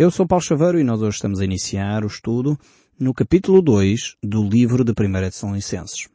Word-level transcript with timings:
Eu 0.00 0.10
sou 0.10 0.26
Paulo 0.26 0.42
Chaveiro 0.42 0.80
e 0.80 0.82
nós 0.82 1.02
hoje 1.02 1.16
estamos 1.16 1.40
a 1.40 1.44
iniciar 1.44 2.04
o 2.04 2.06
estudo 2.06 2.58
no 2.98 3.12
capítulo 3.12 3.60
2 3.60 4.16
do 4.22 4.42
livro 4.42 4.82
de 4.82 4.92
1 4.98 5.28
de 5.28 5.30
São 5.30 5.54
Licenses. 5.54 6.08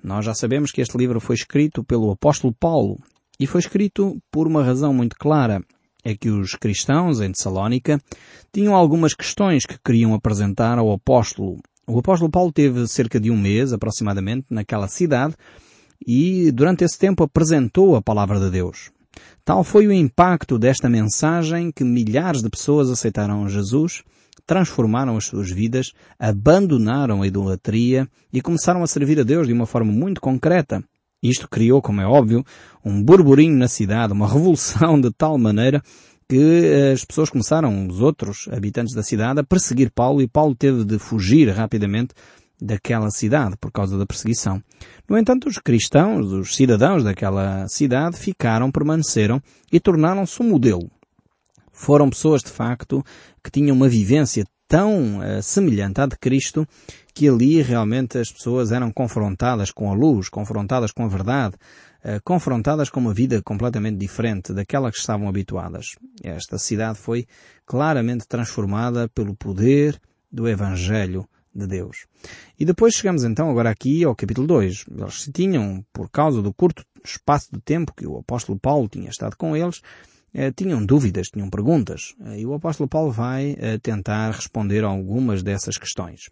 Nós 0.00 0.24
já 0.24 0.32
sabemos 0.32 0.70
que 0.70 0.80
este 0.80 0.96
livro 0.96 1.18
foi 1.18 1.34
escrito 1.34 1.82
pelo 1.82 2.12
apóstolo 2.12 2.54
Paulo 2.54 2.96
e 3.40 3.44
foi 3.44 3.60
escrito 3.60 4.22
por 4.30 4.46
uma 4.46 4.62
razão 4.62 4.94
muito 4.94 5.16
clara. 5.16 5.60
É 6.04 6.14
que 6.14 6.30
os 6.30 6.54
cristãos 6.54 7.20
em 7.20 7.32
Tessalónica 7.32 8.00
tinham 8.52 8.72
algumas 8.72 9.14
questões 9.14 9.66
que 9.66 9.80
queriam 9.84 10.14
apresentar 10.14 10.78
ao 10.78 10.92
apóstolo. 10.92 11.58
O 11.88 11.98
apóstolo 11.98 12.30
Paulo 12.30 12.52
teve 12.52 12.86
cerca 12.86 13.18
de 13.18 13.32
um 13.32 13.36
mês, 13.36 13.72
aproximadamente, 13.72 14.46
naquela 14.48 14.86
cidade 14.86 15.34
e 16.06 16.52
durante 16.52 16.84
esse 16.84 16.96
tempo 16.96 17.24
apresentou 17.24 17.96
a 17.96 18.00
palavra 18.00 18.38
de 18.38 18.48
Deus. 18.48 18.92
Tal 19.44 19.62
foi 19.62 19.86
o 19.86 19.92
impacto 19.92 20.58
desta 20.58 20.88
mensagem 20.88 21.70
que 21.70 21.84
milhares 21.84 22.42
de 22.42 22.48
pessoas 22.48 22.90
aceitaram 22.90 23.48
Jesus, 23.48 24.02
transformaram 24.46 25.16
as 25.16 25.26
suas 25.26 25.50
vidas, 25.50 25.92
abandonaram 26.18 27.22
a 27.22 27.26
idolatria 27.26 28.08
e 28.32 28.40
começaram 28.40 28.82
a 28.82 28.86
servir 28.86 29.20
a 29.20 29.22
Deus 29.22 29.46
de 29.46 29.52
uma 29.52 29.66
forma 29.66 29.92
muito 29.92 30.20
concreta. 30.20 30.82
Isto 31.22 31.48
criou, 31.48 31.80
como 31.80 32.02
é 32.02 32.06
óbvio, 32.06 32.44
um 32.84 33.02
burburinho 33.02 33.56
na 33.56 33.68
cidade, 33.68 34.12
uma 34.12 34.28
revolução 34.28 35.00
de 35.00 35.10
tal 35.10 35.38
maneira 35.38 35.82
que 36.28 36.36
eh, 36.36 36.92
as 36.92 37.04
pessoas 37.04 37.30
começaram, 37.30 37.86
os 37.86 38.00
outros 38.00 38.48
habitantes 38.50 38.94
da 38.94 39.02
cidade, 39.02 39.40
a 39.40 39.44
perseguir 39.44 39.90
Paulo 39.90 40.22
e 40.22 40.28
Paulo 40.28 40.54
teve 40.54 40.84
de 40.84 40.98
fugir 40.98 41.48
rapidamente 41.48 42.14
daquela 42.60 43.10
cidade 43.10 43.56
por 43.56 43.70
causa 43.70 43.98
da 43.98 44.06
perseguição. 44.06 44.62
No 45.08 45.18
entanto, 45.18 45.48
os 45.48 45.58
cristãos, 45.58 46.32
os 46.32 46.54
cidadãos 46.54 47.04
daquela 47.04 47.66
cidade 47.68 48.16
ficaram, 48.16 48.70
permaneceram 48.70 49.42
e 49.72 49.80
tornaram-se 49.80 50.42
um 50.42 50.48
modelo. 50.48 50.90
Foram 51.72 52.08
pessoas, 52.08 52.42
de 52.42 52.50
facto, 52.50 53.04
que 53.42 53.50
tinham 53.50 53.76
uma 53.76 53.88
vivência 53.88 54.44
tão 54.68 55.18
uh, 55.18 55.42
semelhante 55.42 56.00
à 56.00 56.06
de 56.06 56.16
Cristo 56.16 56.66
que 57.12 57.28
ali 57.28 57.62
realmente 57.62 58.18
as 58.18 58.30
pessoas 58.30 58.72
eram 58.72 58.90
confrontadas 58.90 59.70
com 59.70 59.90
a 59.90 59.94
luz, 59.94 60.28
confrontadas 60.28 60.90
com 60.90 61.04
a 61.04 61.08
verdade, 61.08 61.56
uh, 62.04 62.20
confrontadas 62.24 62.88
com 62.88 63.00
uma 63.00 63.12
vida 63.12 63.42
completamente 63.42 63.98
diferente 63.98 64.52
daquela 64.52 64.90
que 64.90 64.98
estavam 64.98 65.28
habituadas. 65.28 65.86
Esta 66.22 66.58
cidade 66.58 66.98
foi 66.98 67.26
claramente 67.66 68.26
transformada 68.26 69.08
pelo 69.08 69.36
poder 69.36 70.00
do 70.32 70.48
Evangelho 70.48 71.28
de 71.54 71.66
Deus. 71.66 72.06
E 72.58 72.64
depois 72.64 72.94
chegamos 72.94 73.24
então 73.24 73.50
agora 73.50 73.70
aqui 73.70 74.04
ao 74.04 74.14
capítulo 74.14 74.46
2. 74.46 74.86
Eles 74.90 75.22
se 75.22 75.32
tinham, 75.32 75.84
por 75.92 76.10
causa 76.10 76.42
do 76.42 76.52
curto 76.52 76.84
espaço 77.04 77.48
de 77.52 77.60
tempo 77.60 77.94
que 77.94 78.06
o 78.06 78.18
apóstolo 78.18 78.58
Paulo 78.58 78.88
tinha 78.88 79.10
estado 79.10 79.36
com 79.36 79.56
eles, 79.56 79.80
eh, 80.32 80.50
tinham 80.50 80.84
dúvidas, 80.84 81.28
tinham 81.28 81.48
perguntas. 81.48 82.14
Eh, 82.26 82.40
e 82.40 82.46
o 82.46 82.54
apóstolo 82.54 82.88
Paulo 82.88 83.12
vai 83.12 83.56
eh, 83.58 83.78
tentar 83.78 84.32
responder 84.32 84.84
a 84.84 84.88
algumas 84.88 85.42
dessas 85.42 85.78
questões. 85.78 86.22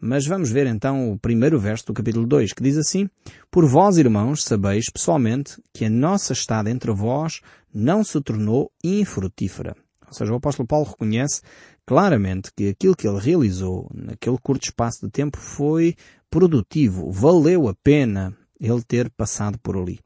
Mas 0.00 0.26
vamos 0.26 0.50
ver 0.50 0.66
então 0.66 1.12
o 1.12 1.18
primeiro 1.18 1.58
verso 1.58 1.86
do 1.86 1.94
capítulo 1.94 2.26
2, 2.26 2.52
que 2.52 2.62
diz 2.62 2.76
assim, 2.76 3.08
Por 3.50 3.66
vós, 3.66 3.98
irmãos, 3.98 4.42
sabeis 4.42 4.84
pessoalmente 4.92 5.60
que 5.72 5.84
a 5.84 5.90
nossa 5.90 6.32
estada 6.32 6.70
entre 6.70 6.92
vós 6.92 7.40
não 7.72 8.02
se 8.02 8.20
tornou 8.20 8.70
infrutífera. 8.82 9.76
Ou 10.08 10.12
seja, 10.12 10.32
o 10.32 10.36
apóstolo 10.36 10.66
Paulo 10.66 10.90
reconhece 10.90 11.40
claramente 11.86 12.50
que 12.56 12.68
aquilo 12.68 12.96
que 12.96 13.06
ele 13.06 13.18
realizou 13.18 13.90
naquele 13.94 14.38
curto 14.38 14.64
espaço 14.64 15.04
de 15.04 15.10
tempo 15.10 15.38
foi 15.38 15.94
produtivo, 16.30 17.10
valeu 17.10 17.68
a 17.68 17.74
pena 17.74 18.36
ele 18.60 18.82
ter 18.82 19.10
passado 19.10 19.58
por 19.58 19.76
ali. 19.76 19.98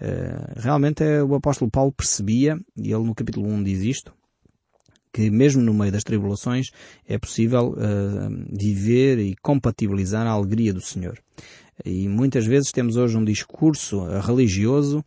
Uh, 0.00 0.60
realmente 0.60 1.04
é, 1.04 1.22
o 1.22 1.34
apóstolo 1.34 1.70
Paulo 1.70 1.92
percebia, 1.92 2.58
e 2.76 2.92
ele 2.92 3.04
no 3.04 3.14
capítulo 3.14 3.48
1 3.48 3.62
diz 3.62 3.80
isto, 3.80 4.12
que 5.12 5.30
mesmo 5.30 5.62
no 5.62 5.72
meio 5.72 5.92
das 5.92 6.02
tribulações 6.02 6.66
é 7.06 7.16
possível 7.16 7.68
uh, 7.68 8.56
viver 8.58 9.18
e 9.20 9.36
compatibilizar 9.36 10.26
a 10.26 10.30
alegria 10.30 10.74
do 10.74 10.80
Senhor. 10.80 11.18
E 11.84 12.08
muitas 12.08 12.44
vezes 12.46 12.72
temos 12.72 12.96
hoje 12.96 13.16
um 13.16 13.24
discurso 13.24 14.04
religioso 14.20 15.04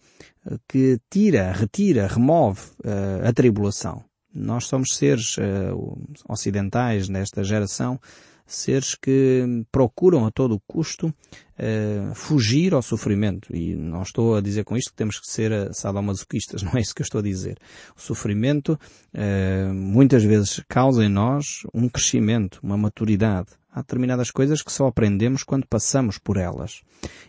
que 0.68 0.98
tira, 1.10 1.52
retira, 1.52 2.08
remove 2.08 2.62
uh, 2.84 3.28
a 3.28 3.34
tribulação. 3.34 4.07
Nós 4.38 4.68
somos 4.68 4.96
seres 4.96 5.36
uh, 5.38 5.98
ocidentais 6.30 7.10
nesta 7.10 7.44
geração, 7.44 8.00
seres 8.46 8.96
que 8.96 9.44
procuram 9.72 10.26
a 10.26 10.32
todo 10.32 10.62
custo 10.66 11.08
uh, 11.08 12.16
fugir 12.16 12.74
ao 12.74 12.82
sofrimento. 12.82 13.54
E 13.54 13.76
não 13.76 14.04
estou 14.04 14.36
a 14.36 14.42
dizer 14.42 14.64
com 14.64 14.78
isto 14.78 14.92
que 14.92 14.96
temos 14.96 15.20
que 15.20 15.28
ser 15.28 15.74
sadomasoquistas, 15.74 16.62
não 16.64 16.74
é 16.76 16.82
isso 16.82 16.96
que 16.96 17.02
eu 17.02 17.06
estou 17.06 17.20
a 17.20 17.24
dizer. 17.24 17.58
O 17.96 18.02
sofrimento 18.02 18.80
uh, 19.14 19.74
muitas 19.74 20.24
vezes 20.24 20.64
causa 20.68 21.04
em 21.04 21.10
nós 21.10 21.64
um 21.74 21.90
crescimento, 21.90 22.60
uma 22.64 22.78
maturidade, 22.78 23.50
há 23.78 23.82
determinadas 23.82 24.32
coisas 24.32 24.64
que 24.64 24.72
só 24.72 24.88
aprendemos 24.88 25.44
quando 25.44 25.68
passamos 25.68 26.18
por 26.18 26.38
elas. 26.38 26.82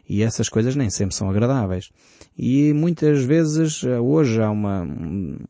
E 0.09 0.23
essas 0.23 0.49
coisas 0.49 0.75
nem 0.75 0.89
sempre 0.89 1.15
são 1.15 1.29
agradáveis. 1.29 1.91
E 2.37 2.73
muitas 2.73 3.23
vezes, 3.23 3.85
eh, 3.85 4.01
hoje 4.01 4.41
há 4.41 4.51
uma, 4.51 4.83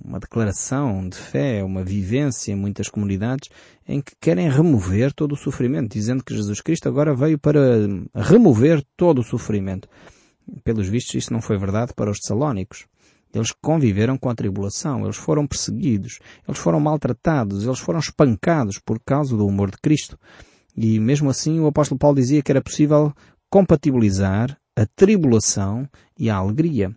uma 0.05 0.19
declaração 0.19 1.09
de 1.09 1.17
fé, 1.17 1.63
uma 1.63 1.85
vivência 1.85 2.51
em 2.51 2.57
muitas 2.57 2.89
comunidades 2.89 3.49
em 3.87 4.01
que 4.01 4.13
querem 4.21 4.51
remover 4.51 5.13
todo 5.13 5.33
o 5.33 5.37
sofrimento, 5.37 5.93
dizendo 5.93 6.25
que 6.25 6.35
Jesus 6.35 6.61
Cristo 6.61 6.89
agora 6.89 7.15
veio 7.15 7.39
para 7.39 7.61
remover 8.15 8.83
todo 8.97 9.21
o 9.21 9.25
sofrimento. 9.25 9.89
Pelos 10.65 10.89
vistos, 10.89 11.15
isso 11.15 11.33
não 11.33 11.41
foi 11.41 11.57
verdade 11.59 11.93
para 11.95 12.11
os 12.11 12.19
Tessalónicos. 12.19 12.87
Eles 13.33 13.53
conviveram 13.53 14.19
com 14.19 14.31
a 14.31 14.35
tribulação, 14.35 15.05
eles 15.05 15.17
foram 15.17 15.47
perseguidos, 15.47 16.19
eles 16.47 16.59
foram 16.59 16.81
maltratados, 16.81 17.65
eles 17.65 17.79
foram 17.79 18.01
espancados 18.01 18.79
por 18.79 18.99
causa 18.99 19.37
do 19.37 19.47
humor 19.47 19.71
de 19.71 19.77
Cristo. 19.79 20.19
E 20.81 21.01
mesmo 21.01 21.29
assim 21.29 21.59
o 21.59 21.67
apóstolo 21.67 21.99
Paulo 21.99 22.15
dizia 22.15 22.41
que 22.41 22.53
era 22.53 22.63
possível 22.63 23.13
compatibilizar 23.51 24.57
a 24.77 24.87
tribulação 24.87 25.89
e 26.17 26.31
a 26.31 26.37
alegria. 26.37 26.95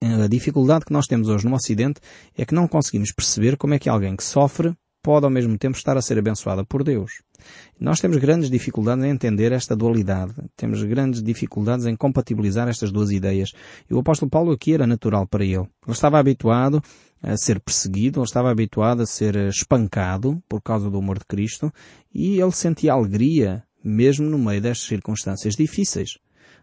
A 0.00 0.28
dificuldade 0.28 0.84
que 0.84 0.92
nós 0.92 1.08
temos 1.08 1.28
hoje 1.28 1.44
no 1.44 1.54
Ocidente 1.56 2.00
é 2.38 2.44
que 2.44 2.54
não 2.54 2.68
conseguimos 2.68 3.10
perceber 3.10 3.56
como 3.56 3.74
é 3.74 3.78
que 3.78 3.88
alguém 3.88 4.14
que 4.14 4.22
sofre 4.22 4.72
pode 5.02 5.24
ao 5.24 5.30
mesmo 5.32 5.58
tempo 5.58 5.76
estar 5.76 5.96
a 5.96 6.02
ser 6.02 6.16
abençoada 6.16 6.64
por 6.64 6.84
Deus. 6.84 7.22
Nós 7.78 8.00
temos 8.00 8.16
grandes 8.16 8.50
dificuldades 8.50 9.04
em 9.04 9.10
entender 9.10 9.52
esta 9.52 9.76
dualidade. 9.76 10.34
Temos 10.56 10.82
grandes 10.82 11.22
dificuldades 11.22 11.86
em 11.86 11.96
compatibilizar 11.96 12.68
estas 12.68 12.90
duas 12.92 13.10
ideias. 13.10 13.50
E 13.90 13.94
o 13.94 13.98
apóstolo 13.98 14.30
Paulo 14.30 14.52
aqui 14.52 14.74
era 14.74 14.86
natural 14.86 15.26
para 15.26 15.44
ele. 15.44 15.68
Ele 15.84 15.92
estava 15.92 16.18
habituado 16.18 16.82
a 17.22 17.36
ser 17.36 17.60
perseguido, 17.60 18.20
ele 18.20 18.26
estava 18.26 18.50
habituado 18.50 19.02
a 19.02 19.06
ser 19.06 19.36
espancado 19.48 20.42
por 20.48 20.60
causa 20.60 20.90
do 20.90 20.98
amor 20.98 21.18
de 21.18 21.24
Cristo 21.24 21.72
e 22.12 22.40
ele 22.40 22.52
sentia 22.52 22.92
alegria 22.92 23.62
mesmo 23.84 24.28
no 24.28 24.38
meio 24.38 24.60
destas 24.60 24.88
circunstâncias 24.88 25.54
difíceis. 25.54 26.18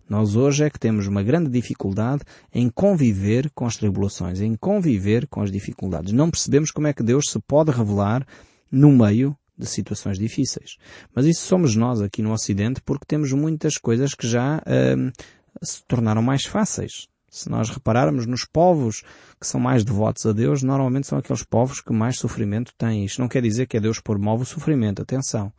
Nós 0.09 0.35
hoje 0.35 0.63
é 0.63 0.69
que 0.71 0.79
temos 0.79 1.05
uma 1.05 1.21
grande 1.21 1.49
dificuldade 1.51 2.23
em 2.51 2.67
conviver 2.67 3.51
com 3.51 3.67
as 3.67 3.77
tribulações, 3.77 4.41
em 4.41 4.55
conviver 4.55 5.27
com 5.27 5.41
as 5.41 5.51
dificuldades. 5.51 6.11
Não 6.11 6.31
percebemos 6.31 6.71
como 6.71 6.87
é 6.87 6.93
que 6.93 7.03
Deus 7.03 7.29
se 7.29 7.39
pode 7.39 7.69
revelar 7.69 8.25
no 8.71 8.91
meio 8.91 9.37
de 9.59 9.67
situações 9.67 10.17
difíceis. 10.17 10.77
Mas 11.13 11.25
isso 11.25 11.41
somos 11.41 11.75
nós 11.75 12.01
aqui 12.01 12.21
no 12.21 12.31
Ocidente 12.31 12.81
porque 12.81 13.05
temos 13.05 13.33
muitas 13.33 13.77
coisas 13.77 14.13
que 14.13 14.27
já 14.27 14.63
hum, 14.97 15.11
se 15.61 15.83
tornaram 15.85 16.21
mais 16.21 16.45
fáceis. 16.45 17.07
Se 17.29 17.49
nós 17.49 17.69
repararmos 17.69 18.25
nos 18.25 18.45
povos 18.45 19.03
que 19.39 19.45
são 19.45 19.59
mais 19.59 19.83
devotos 19.83 20.25
a 20.25 20.31
Deus, 20.31 20.63
normalmente 20.63 21.05
são 21.05 21.17
aqueles 21.17 21.43
povos 21.43 21.81
que 21.81 21.93
mais 21.93 22.17
sofrimento 22.17 22.73
têm. 22.75 23.05
Isto 23.05 23.21
não 23.21 23.27
quer 23.27 23.43
dizer 23.43 23.67
que 23.67 23.77
é 23.77 23.79
Deus 23.79 23.99
promove 23.99 24.43
o 24.43 24.47
sofrimento, 24.47 25.01
atenção 25.01 25.53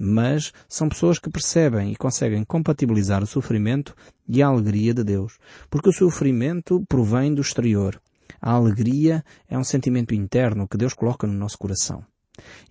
mas 0.00 0.52
são 0.68 0.88
pessoas 0.88 1.18
que 1.18 1.28
percebem 1.28 1.90
e 1.90 1.96
conseguem 1.96 2.44
compatibilizar 2.44 3.20
o 3.20 3.26
sofrimento 3.26 3.96
e 4.28 4.40
a 4.40 4.46
alegria 4.46 4.94
de 4.94 5.02
Deus. 5.02 5.38
Porque 5.68 5.88
o 5.88 5.92
sofrimento 5.92 6.84
provém 6.88 7.34
do 7.34 7.42
exterior. 7.42 8.00
A 8.40 8.52
alegria 8.52 9.24
é 9.48 9.58
um 9.58 9.64
sentimento 9.64 10.14
interno 10.14 10.68
que 10.68 10.76
Deus 10.76 10.94
coloca 10.94 11.26
no 11.26 11.32
nosso 11.32 11.58
coração. 11.58 12.04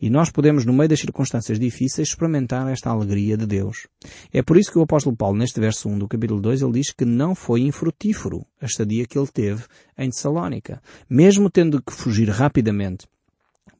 E 0.01 0.09
nós 0.09 0.29
podemos, 0.29 0.65
no 0.65 0.73
meio 0.73 0.89
das 0.89 0.99
circunstâncias 0.99 1.59
difíceis, 1.59 2.09
experimentar 2.09 2.67
esta 2.71 2.89
alegria 2.89 3.37
de 3.37 3.45
Deus. 3.45 3.87
É 4.31 4.41
por 4.41 4.57
isso 4.57 4.71
que 4.71 4.79
o 4.79 4.83
apóstolo 4.83 5.15
Paulo, 5.15 5.37
neste 5.37 5.59
verso 5.59 5.89
1 5.89 5.99
do 5.99 6.07
capítulo 6.07 6.41
2, 6.41 6.61
ele 6.61 6.71
diz 6.73 6.91
que 6.91 7.05
não 7.05 7.33
foi 7.35 7.61
infrutífero 7.61 8.45
a 8.61 8.65
estadia 8.65 9.05
que 9.05 9.17
ele 9.17 9.27
teve 9.27 9.63
em 9.97 10.09
Tessalónica. 10.09 10.81
Mesmo 11.09 11.49
tendo 11.49 11.81
que 11.81 11.93
fugir 11.93 12.29
rapidamente, 12.29 13.07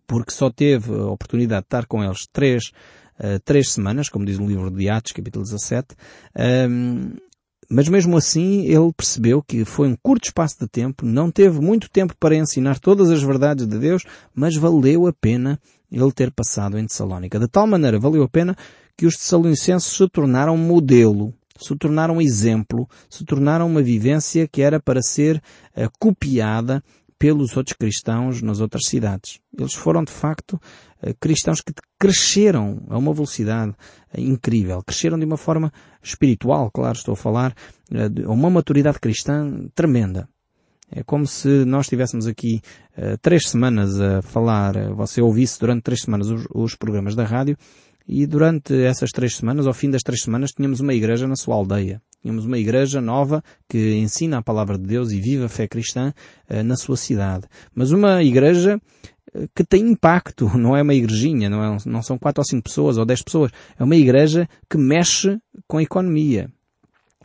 porque 0.05 0.31
só 0.31 0.49
teve 0.49 0.93
a 0.93 1.07
oportunidade 1.07 1.61
de 1.61 1.67
estar 1.67 1.85
com 1.85 2.03
eles 2.03 2.27
três 2.31 2.71
uh, 3.19 3.39
três 3.43 3.71
semanas, 3.71 4.09
como 4.09 4.25
diz 4.25 4.37
o 4.39 4.47
livro 4.47 4.71
de 4.71 4.89
Atos, 4.89 5.11
capítulo 5.11 5.43
17, 5.43 5.95
um, 6.69 7.11
mas 7.69 7.89
mesmo 7.89 8.15
assim 8.15 8.65
ele 8.65 8.93
percebeu 8.95 9.43
que 9.43 9.65
foi 9.65 9.89
um 9.89 9.95
curto 9.95 10.25
espaço 10.25 10.57
de 10.59 10.67
tempo, 10.67 11.05
não 11.05 11.29
teve 11.29 11.59
muito 11.59 11.89
tempo 11.89 12.15
para 12.17 12.35
ensinar 12.35 12.79
todas 12.79 13.11
as 13.11 13.21
verdades 13.21 13.67
de 13.67 13.77
Deus, 13.77 14.03
mas 14.33 14.55
valeu 14.55 15.05
a 15.05 15.13
pena 15.13 15.59
ele 15.91 16.11
ter 16.11 16.31
passado 16.31 16.77
em 16.77 16.85
Tessalónica. 16.85 17.39
De 17.39 17.47
tal 17.47 17.67
maneira 17.67 17.99
valeu 17.99 18.23
a 18.23 18.29
pena 18.29 18.55
que 18.97 19.05
os 19.05 19.15
tessalonicenses 19.15 19.91
se 19.91 20.09
tornaram 20.09 20.57
modelo, 20.57 21.33
se 21.57 21.75
tornaram 21.75 22.21
exemplo, 22.21 22.87
se 23.09 23.23
tornaram 23.23 23.67
uma 23.67 23.81
vivência 23.81 24.47
que 24.47 24.61
era 24.61 24.79
para 24.79 25.01
ser 25.01 25.37
uh, 25.75 25.89
copiada 25.99 26.83
pelos 27.19 27.55
outros 27.57 27.75
cristãos 27.75 28.41
nas 28.41 28.59
outras 28.59 28.85
cidades. 28.85 29.39
Eles 29.57 29.73
foram, 29.73 30.03
de 30.03 30.11
facto, 30.11 30.59
eh, 31.01 31.15
cristãos 31.19 31.61
que 31.61 31.73
cresceram 31.99 32.85
a 32.89 32.97
uma 32.97 33.13
velocidade 33.13 33.73
eh, 34.13 34.21
incrível. 34.21 34.83
Cresceram 34.83 35.17
de 35.17 35.25
uma 35.25 35.37
forma 35.37 35.71
espiritual, 36.01 36.69
claro, 36.69 36.95
estou 36.95 37.13
a 37.13 37.17
falar, 37.17 37.55
a 37.91 38.31
uma 38.31 38.49
maturidade 38.49 38.99
cristã 38.99 39.67
tremenda. 39.73 40.29
É 40.89 41.03
como 41.03 41.27
se 41.27 41.65
nós 41.65 41.85
estivéssemos 41.85 42.27
aqui 42.27 42.61
uh, 42.97 43.17
três 43.21 43.49
semanas 43.49 43.99
a 43.99 44.21
falar, 44.21 44.93
você 44.93 45.21
ouvisse 45.21 45.59
durante 45.59 45.83
três 45.83 46.01
semanas 46.01 46.29
os, 46.29 46.47
os, 46.53 46.75
programas 46.75 47.13
da 47.13 47.25
rádio 47.25 47.57
e 48.07 48.25
durante 48.25 48.73
essas 48.73 49.11
três 49.11 49.35
semanas, 49.35 49.67
ao 49.67 49.73
fim 49.73 49.89
das 49.89 50.01
três 50.01 50.21
semanas, 50.21 50.51
tínhamos 50.51 50.79
uma 50.79 50.93
igreja 50.93 51.27
na 51.27 51.35
sua 51.35 51.55
aldeia. 51.55 52.01
Tínhamos 52.21 52.45
uma 52.45 52.57
igreja 52.57 53.01
nova 53.01 53.43
que 53.67 53.95
ensina 53.95 54.37
a 54.37 54.41
palavra 54.41 54.77
de 54.77 54.85
Deus 54.85 55.11
e 55.11 55.19
vive 55.19 55.43
a 55.43 55.49
fé 55.49 55.67
cristã 55.67 56.13
uh, 56.49 56.63
na 56.63 56.77
sua 56.77 56.95
cidade. 56.95 57.47
Mas 57.75 57.91
uma 57.91 58.23
igreja 58.23 58.79
que 59.53 59.63
tem 59.63 59.89
impacto, 59.89 60.49
não 60.57 60.75
é 60.75 60.81
uma 60.81 60.93
igrejinha, 60.93 61.49
não, 61.49 61.63
é, 61.63 61.77
não 61.85 62.01
são 62.01 62.17
quatro 62.17 62.41
ou 62.41 62.45
cinco 62.45 62.63
pessoas 62.63 62.97
ou 62.97 63.05
dez 63.05 63.21
pessoas. 63.21 63.51
É 63.77 63.83
uma 63.83 63.95
igreja 63.95 64.47
que 64.69 64.77
mexe 64.77 65.37
com 65.67 65.77
a 65.77 65.83
economia. 65.83 66.49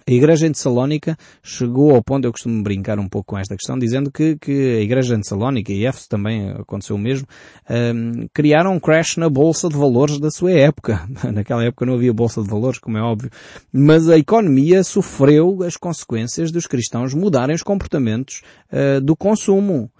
A 0.06 0.12
igreja 0.12 0.46
em 0.46 0.52
Tessalónica 0.52 1.16
chegou 1.42 1.94
ao 1.94 2.02
ponto, 2.02 2.26
eu 2.26 2.32
costumo 2.32 2.62
brincar 2.62 2.98
um 2.98 3.08
pouco 3.08 3.32
com 3.32 3.38
esta 3.38 3.56
questão, 3.56 3.78
dizendo 3.78 4.10
que, 4.10 4.36
que 4.36 4.76
a 4.78 4.80
igreja 4.80 5.14
em 5.14 5.20
Tessalónica, 5.20 5.72
e 5.72 5.86
Éfeso 5.86 6.08
também 6.08 6.50
aconteceu 6.50 6.96
o 6.96 6.98
mesmo, 6.98 7.26
um, 7.70 8.26
criaram 8.34 8.74
um 8.74 8.80
crash 8.80 9.16
na 9.16 9.28
bolsa 9.28 9.68
de 9.68 9.76
valores 9.76 10.18
da 10.18 10.30
sua 10.30 10.52
época. 10.52 11.08
Naquela 11.32 11.64
época 11.64 11.86
não 11.86 11.94
havia 11.94 12.12
bolsa 12.12 12.42
de 12.42 12.48
valores, 12.48 12.78
como 12.78 12.98
é 12.98 13.02
óbvio, 13.02 13.30
mas 13.72 14.08
a 14.08 14.18
economia 14.18 14.82
sofreu 14.82 15.62
as 15.62 15.76
consequências 15.76 16.50
dos 16.50 16.66
cristãos 16.66 17.14
mudarem 17.14 17.54
os 17.54 17.62
comportamentos 17.62 18.42
uh, 18.72 19.00
do 19.00 19.16
consumo. 19.16 19.90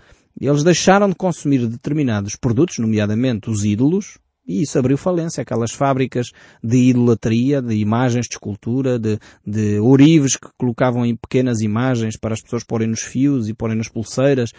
Eles 0.40 0.64
deixaram 0.64 1.08
de 1.08 1.14
consumir 1.14 1.66
determinados 1.66 2.36
produtos, 2.36 2.78
nomeadamente 2.78 3.50
os 3.50 3.64
ídolos, 3.64 4.18
e 4.46 4.62
isso 4.62 4.78
abriu 4.78 4.98
falência, 4.98 5.42
aquelas 5.42 5.72
fábricas 5.72 6.30
de 6.62 6.90
idolatria, 6.90 7.62
de 7.62 7.74
imagens 7.76 8.26
de 8.26 8.34
escultura, 8.34 8.98
de, 8.98 9.18
de 9.46 9.78
orives 9.78 10.36
que 10.36 10.48
colocavam 10.58 11.06
em 11.06 11.14
pequenas 11.14 11.60
imagens 11.60 12.16
para 12.16 12.34
as 12.34 12.42
pessoas 12.42 12.64
porem 12.64 12.88
nos 12.88 13.02
fios 13.02 13.48
e 13.48 13.54
porem 13.54 13.76
nas 13.76 13.88
pulseiras. 13.88 14.50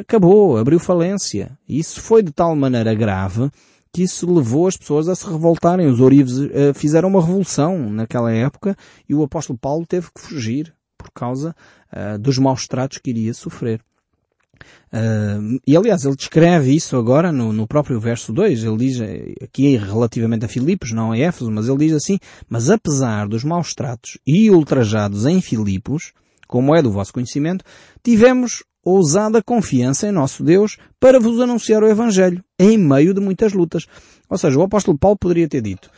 Acabou, 0.00 0.56
abriu 0.56 0.78
falência. 0.78 1.58
E 1.68 1.78
isso 1.78 2.00
foi 2.00 2.22
de 2.22 2.32
tal 2.32 2.54
maneira 2.54 2.94
grave 2.94 3.50
que 3.92 4.02
isso 4.02 4.32
levou 4.32 4.68
as 4.68 4.76
pessoas 4.76 5.08
a 5.08 5.14
se 5.14 5.26
revoltarem. 5.26 5.86
Os 5.88 6.00
orives 6.00 6.38
uh, 6.38 6.74
fizeram 6.74 7.08
uma 7.08 7.20
revolução 7.20 7.90
naquela 7.90 8.32
época 8.32 8.76
e 9.08 9.14
o 9.14 9.22
apóstolo 9.22 9.58
Paulo 9.58 9.86
teve 9.86 10.08
que 10.14 10.20
fugir 10.20 10.74
por 10.96 11.10
causa 11.10 11.54
uh, 11.92 12.18
dos 12.18 12.38
maus 12.38 12.66
tratos 12.66 12.98
que 12.98 13.10
iria 13.10 13.34
sofrer. 13.34 13.80
Uh, 14.92 15.58
e 15.66 15.76
aliás, 15.76 16.04
ele 16.04 16.16
descreve 16.16 16.74
isso 16.74 16.96
agora 16.96 17.30
no, 17.30 17.52
no, 17.52 17.66
próprio 17.66 18.00
verso 18.00 18.32
2. 18.32 18.64
Ele 18.64 18.76
diz, 18.76 19.00
aqui 19.42 19.76
relativamente 19.76 20.44
a 20.44 20.48
Filipos, 20.48 20.92
não 20.92 21.12
a 21.12 21.18
Éfeso, 21.18 21.50
mas 21.50 21.68
ele 21.68 21.78
diz 21.78 21.92
assim, 21.92 22.18
mas 22.48 22.70
apesar 22.70 23.28
dos 23.28 23.44
maus 23.44 23.74
tratos 23.74 24.18
e 24.26 24.50
ultrajados 24.50 25.26
em 25.26 25.40
Filipos, 25.40 26.12
como 26.46 26.74
é 26.74 26.82
do 26.82 26.90
vosso 26.90 27.12
conhecimento, 27.12 27.64
tivemos 28.02 28.64
ousada 28.84 29.42
confiança 29.42 30.08
em 30.08 30.12
nosso 30.12 30.42
Deus 30.42 30.78
para 30.98 31.20
vos 31.20 31.40
anunciar 31.40 31.82
o 31.82 31.88
Evangelho, 31.88 32.42
em 32.58 32.78
meio 32.78 33.12
de 33.12 33.20
muitas 33.20 33.52
lutas. 33.52 33.86
Ou 34.30 34.38
seja, 34.38 34.58
o 34.58 34.62
apóstolo 34.62 34.98
Paulo 34.98 35.18
poderia 35.18 35.48
ter 35.48 35.60
dito, 35.60 35.90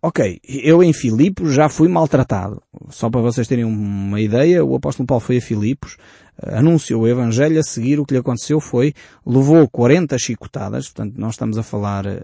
Ok, 0.00 0.40
eu 0.44 0.80
em 0.80 0.92
Filipos 0.92 1.52
já 1.52 1.68
fui 1.68 1.88
maltratado. 1.88 2.62
Só 2.88 3.10
para 3.10 3.20
vocês 3.20 3.48
terem 3.48 3.64
uma 3.64 4.20
ideia, 4.20 4.64
o 4.64 4.76
apóstolo 4.76 5.08
Paulo 5.08 5.20
foi 5.20 5.38
a 5.38 5.42
Filipos, 5.42 5.96
anunciou 6.42 7.02
o 7.02 7.08
Evangelho, 7.08 7.58
a 7.58 7.62
seguir 7.62 7.98
o 7.98 8.06
que 8.06 8.14
lhe 8.14 8.20
aconteceu 8.20 8.60
foi, 8.60 8.94
levou 9.26 9.68
40 9.68 10.16
chicotadas, 10.18 10.88
portanto 10.88 11.16
não 11.18 11.30
estamos 11.30 11.58
a 11.58 11.62
falar 11.62 12.06
uh, 12.06 12.20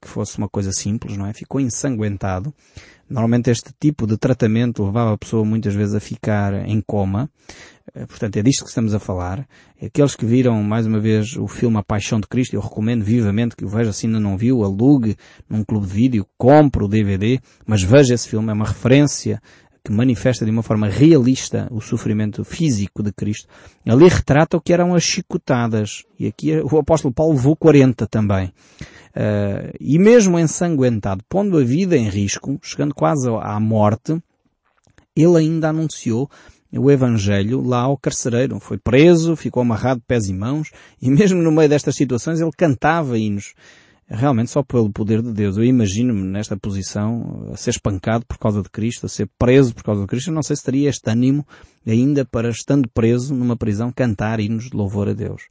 que 0.00 0.08
fosse 0.08 0.38
uma 0.38 0.48
coisa 0.48 0.72
simples, 0.72 1.16
não 1.16 1.26
é? 1.26 1.32
Ficou 1.32 1.60
ensanguentado. 1.60 2.54
Normalmente 3.10 3.50
este 3.50 3.70
tipo 3.78 4.06
de 4.06 4.16
tratamento 4.16 4.84
levava 4.84 5.12
a 5.12 5.18
pessoa 5.18 5.44
muitas 5.44 5.74
vezes 5.74 5.94
a 5.94 6.00
ficar 6.00 6.66
em 6.66 6.80
coma. 6.80 7.28
Uh, 7.94 8.06
portanto 8.06 8.36
é 8.36 8.42
disto 8.42 8.62
que 8.62 8.68
estamos 8.68 8.94
a 8.94 9.00
falar. 9.00 9.46
Aqueles 9.84 10.14
que 10.14 10.24
viram 10.24 10.62
mais 10.62 10.86
uma 10.86 11.00
vez 11.00 11.36
o 11.36 11.48
filme 11.48 11.78
A 11.78 11.82
Paixão 11.82 12.20
de 12.20 12.28
Cristo, 12.28 12.54
eu 12.54 12.60
recomendo 12.60 13.02
vivamente 13.02 13.56
que 13.56 13.64
o 13.64 13.68
veja 13.68 13.92
se 13.92 14.06
ainda 14.06 14.20
não 14.20 14.36
viu, 14.36 14.62
alugue 14.62 15.16
num 15.50 15.64
clube 15.64 15.88
de 15.88 15.92
vídeo, 15.92 16.26
compre 16.38 16.84
o 16.84 16.88
DVD, 16.88 17.40
mas 17.66 17.82
veja 17.82 18.14
esse 18.14 18.28
filme, 18.28 18.50
é 18.50 18.52
uma 18.52 18.66
referência 18.66 19.42
que 19.84 19.92
manifesta 19.92 20.44
de 20.44 20.50
uma 20.50 20.62
forma 20.62 20.88
realista 20.88 21.68
o 21.70 21.80
sofrimento 21.80 22.44
físico 22.44 23.02
de 23.02 23.12
Cristo, 23.12 23.48
ali 23.86 24.08
retrata 24.08 24.56
o 24.56 24.60
que 24.60 24.72
eram 24.72 24.94
as 24.94 25.02
chicotadas. 25.02 26.04
E 26.18 26.26
aqui 26.26 26.52
o 26.60 26.78
apóstolo 26.78 27.12
Paulo 27.12 27.34
levou 27.34 27.56
40 27.56 28.06
também. 28.06 28.52
Uh, 29.14 29.74
e 29.80 29.98
mesmo 29.98 30.38
ensanguentado, 30.38 31.22
pondo 31.28 31.58
a 31.58 31.64
vida 31.64 31.96
em 31.96 32.08
risco, 32.08 32.58
chegando 32.62 32.94
quase 32.94 33.28
à 33.28 33.58
morte, 33.58 34.22
ele 35.14 35.36
ainda 35.36 35.68
anunciou 35.68 36.30
o 36.72 36.90
Evangelho 36.90 37.60
lá 37.60 37.82
ao 37.82 37.98
carcereiro. 37.98 38.58
Foi 38.60 38.78
preso, 38.78 39.36
ficou 39.36 39.60
amarrado 39.60 40.00
de 40.00 40.06
pés 40.06 40.28
e 40.28 40.32
mãos, 40.32 40.70
e 41.00 41.10
mesmo 41.10 41.42
no 41.42 41.52
meio 41.52 41.68
destas 41.68 41.96
situações 41.96 42.40
ele 42.40 42.52
cantava 42.56 43.18
hinos 43.18 43.52
realmente 44.08 44.50
só 44.50 44.62
pelo 44.62 44.90
poder 44.90 45.22
de 45.22 45.32
Deus. 45.32 45.56
Eu 45.56 45.64
imagino-me 45.64 46.22
nesta 46.22 46.56
posição 46.56 47.50
a 47.52 47.56
ser 47.56 47.70
espancado 47.70 48.26
por 48.26 48.38
causa 48.38 48.62
de 48.62 48.68
Cristo, 48.68 49.06
a 49.06 49.08
ser 49.08 49.28
preso 49.38 49.74
por 49.74 49.82
causa 49.82 50.02
de 50.02 50.06
Cristo. 50.06 50.28
Eu 50.28 50.34
não 50.34 50.42
sei 50.42 50.56
se 50.56 50.62
teria 50.62 50.88
este 50.88 51.08
ânimo 51.10 51.46
ainda 51.86 52.24
para, 52.24 52.50
estando 52.50 52.88
preso 52.88 53.34
numa 53.34 53.56
prisão, 53.56 53.92
cantar 53.92 54.40
hinos 54.40 54.64
de 54.64 54.76
louvor 54.76 55.08
a 55.08 55.12
Deus. 55.12 55.42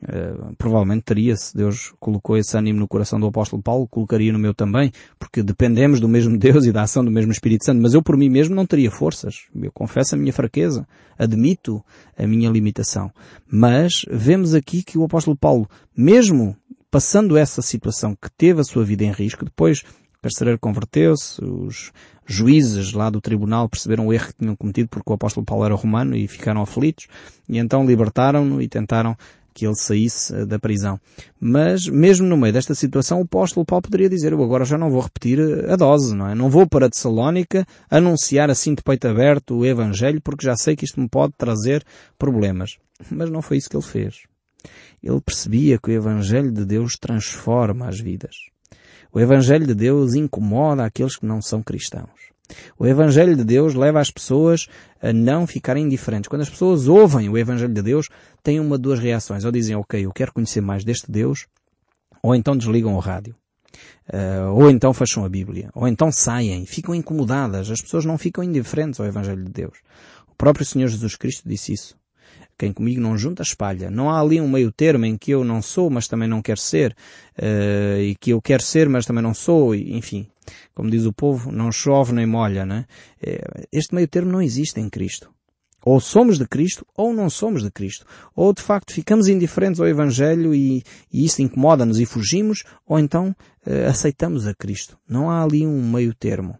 Uh, 0.00 0.54
provavelmente 0.56 1.02
teria, 1.02 1.34
se 1.36 1.56
Deus 1.56 1.92
colocou 1.98 2.36
esse 2.36 2.56
ânimo 2.56 2.78
no 2.78 2.86
coração 2.86 3.18
do 3.18 3.26
apóstolo 3.26 3.60
Paulo, 3.60 3.88
colocaria 3.88 4.32
no 4.32 4.38
meu 4.38 4.54
também, 4.54 4.92
porque 5.18 5.42
dependemos 5.42 5.98
do 5.98 6.08
mesmo 6.08 6.38
Deus 6.38 6.66
e 6.66 6.72
da 6.72 6.82
ação 6.82 7.04
do 7.04 7.10
mesmo 7.10 7.32
Espírito 7.32 7.64
Santo, 7.64 7.82
mas 7.82 7.94
eu 7.94 8.02
por 8.02 8.16
mim 8.16 8.28
mesmo 8.28 8.54
não 8.54 8.64
teria 8.64 8.92
forças. 8.92 9.46
Eu 9.60 9.72
confesso 9.72 10.14
a 10.14 10.18
minha 10.18 10.32
fraqueza, 10.32 10.86
admito 11.18 11.84
a 12.16 12.24
minha 12.28 12.48
limitação. 12.48 13.10
Mas 13.50 14.04
vemos 14.08 14.54
aqui 14.54 14.84
que 14.84 14.96
o 14.96 15.02
apóstolo 15.02 15.36
Paulo, 15.36 15.68
mesmo 15.96 16.56
passando 16.90 17.36
essa 17.36 17.62
situação 17.62 18.14
que 18.14 18.30
teve 18.30 18.60
a 18.60 18.64
sua 18.64 18.84
vida 18.84 19.04
em 19.04 19.12
risco, 19.12 19.44
depois 19.44 19.80
o 20.18 20.22
carcereiro 20.22 20.58
converteu-se, 20.58 21.42
os 21.44 21.92
juízes 22.26 22.92
lá 22.92 23.08
do 23.08 23.20
tribunal 23.20 23.68
perceberam 23.68 24.08
o 24.08 24.12
erro 24.12 24.26
que 24.26 24.38
tinham 24.38 24.56
cometido 24.56 24.88
porque 24.88 25.10
o 25.10 25.14
apóstolo 25.14 25.46
Paulo 25.46 25.64
era 25.64 25.74
romano 25.74 26.16
e 26.16 26.26
ficaram 26.26 26.60
aflitos 26.60 27.06
e 27.48 27.56
então 27.58 27.86
libertaram-no 27.86 28.60
e 28.60 28.68
tentaram 28.68 29.16
que 29.58 29.66
ele 29.66 29.74
saísse 29.74 30.32
eh, 30.34 30.46
da 30.46 30.56
prisão. 30.56 31.00
Mas, 31.40 31.88
mesmo 31.88 32.24
no 32.26 32.36
meio 32.36 32.52
desta 32.52 32.76
situação, 32.76 33.18
o 33.18 33.24
apóstolo 33.24 33.66
Paulo 33.66 33.82
poderia 33.82 34.08
dizer, 34.08 34.32
eu 34.32 34.40
agora 34.42 34.64
já 34.64 34.78
não 34.78 34.88
vou 34.88 35.00
repetir 35.00 35.40
eh, 35.40 35.72
a 35.72 35.74
dose, 35.74 36.14
não 36.14 36.28
é? 36.28 36.34
Não 36.34 36.48
vou 36.48 36.64
para 36.64 36.88
Tessalónica 36.88 37.66
anunciar 37.90 38.50
assim 38.50 38.72
de 38.72 38.84
peito 38.84 39.08
aberto 39.08 39.56
o 39.56 39.66
Evangelho 39.66 40.20
porque 40.22 40.46
já 40.46 40.56
sei 40.56 40.76
que 40.76 40.84
isto 40.84 41.00
me 41.00 41.08
pode 41.08 41.32
trazer 41.36 41.84
problemas. 42.16 42.76
Mas 43.10 43.30
não 43.30 43.42
foi 43.42 43.56
isso 43.56 43.68
que 43.68 43.76
ele 43.76 43.82
fez. 43.82 44.28
Ele 45.02 45.20
percebia 45.20 45.78
que 45.78 45.90
o 45.90 45.94
Evangelho 45.94 46.52
de 46.52 46.64
Deus 46.64 46.94
transforma 46.94 47.88
as 47.88 48.00
vidas. 48.00 48.34
O 49.12 49.20
Evangelho 49.20 49.66
de 49.66 49.74
Deus 49.74 50.14
incomoda 50.14 50.84
aqueles 50.84 51.16
que 51.16 51.26
não 51.26 51.40
são 51.40 51.62
cristãos. 51.62 52.28
O 52.78 52.86
Evangelho 52.86 53.36
de 53.36 53.44
Deus 53.44 53.74
leva 53.74 54.00
as 54.00 54.10
pessoas 54.10 54.66
a 55.00 55.12
não 55.12 55.46
ficarem 55.46 55.84
indiferentes. 55.84 56.28
Quando 56.28 56.42
as 56.42 56.50
pessoas 56.50 56.88
ouvem 56.88 57.28
o 57.28 57.36
Evangelho 57.36 57.72
de 57.72 57.82
Deus, 57.82 58.08
têm 58.42 58.58
uma 58.58 58.78
duas 58.78 58.98
reações. 58.98 59.44
Ou 59.44 59.52
dizem, 59.52 59.76
ok, 59.76 60.04
eu 60.04 60.12
quero 60.12 60.32
conhecer 60.32 60.60
mais 60.60 60.84
deste 60.84 61.10
Deus, 61.10 61.46
ou 62.22 62.34
então 62.34 62.56
desligam 62.56 62.94
o 62.94 62.98
rádio. 62.98 63.34
Uh, 64.08 64.52
ou 64.54 64.70
então 64.70 64.94
fecham 64.94 65.24
a 65.24 65.28
Bíblia. 65.28 65.70
Ou 65.74 65.86
então 65.86 66.10
saem, 66.10 66.64
ficam 66.64 66.94
incomodadas. 66.94 67.70
As 67.70 67.80
pessoas 67.80 68.04
não 68.04 68.16
ficam 68.16 68.42
indiferentes 68.42 68.98
ao 68.98 69.06
Evangelho 69.06 69.44
de 69.44 69.52
Deus. 69.52 69.78
O 70.26 70.34
próprio 70.34 70.64
Senhor 70.64 70.88
Jesus 70.88 71.16
Cristo 71.16 71.48
disse 71.48 71.72
isso. 71.72 71.97
Quem 72.58 72.72
comigo 72.72 73.00
não 73.00 73.16
junta, 73.16 73.42
espalha. 73.42 73.90
Não 73.90 74.10
há 74.10 74.20
ali 74.20 74.40
um 74.40 74.48
meio 74.48 74.72
termo 74.72 75.04
em 75.04 75.16
que 75.16 75.30
eu 75.30 75.44
não 75.44 75.62
sou, 75.62 75.88
mas 75.88 76.08
também 76.08 76.28
não 76.28 76.42
quero 76.42 76.58
ser, 76.58 76.96
uh, 77.38 78.00
e 78.00 78.16
que 78.20 78.30
eu 78.30 78.42
quero 78.42 78.62
ser, 78.62 78.88
mas 78.88 79.06
também 79.06 79.22
não 79.22 79.32
sou, 79.32 79.74
e, 79.74 79.96
enfim. 79.96 80.26
Como 80.74 80.90
diz 80.90 81.04
o 81.04 81.12
povo, 81.12 81.52
não 81.52 81.70
chove 81.70 82.12
nem 82.12 82.26
molha, 82.26 82.64
né? 82.64 82.86
Este 83.70 83.94
meio 83.94 84.08
termo 84.08 84.32
não 84.32 84.40
existe 84.40 84.80
em 84.80 84.88
Cristo. 84.88 85.30
Ou 85.84 86.00
somos 86.00 86.38
de 86.38 86.46
Cristo, 86.46 86.86
ou 86.96 87.12
não 87.12 87.30
somos 87.30 87.62
de 87.62 87.70
Cristo. 87.70 88.04
Ou 88.34 88.52
de 88.52 88.62
facto 88.62 88.92
ficamos 88.92 89.28
indiferentes 89.28 89.80
ao 89.80 89.86
Evangelho 89.86 90.54
e, 90.54 90.82
e 91.12 91.24
isso 91.24 91.40
incomoda-nos 91.40 92.00
e 92.00 92.06
fugimos, 92.06 92.64
ou 92.86 92.98
então 92.98 93.34
uh, 93.66 93.88
aceitamos 93.88 94.46
a 94.46 94.54
Cristo. 94.54 94.98
Não 95.08 95.30
há 95.30 95.42
ali 95.42 95.66
um 95.66 95.90
meio 95.90 96.14
termo. 96.14 96.58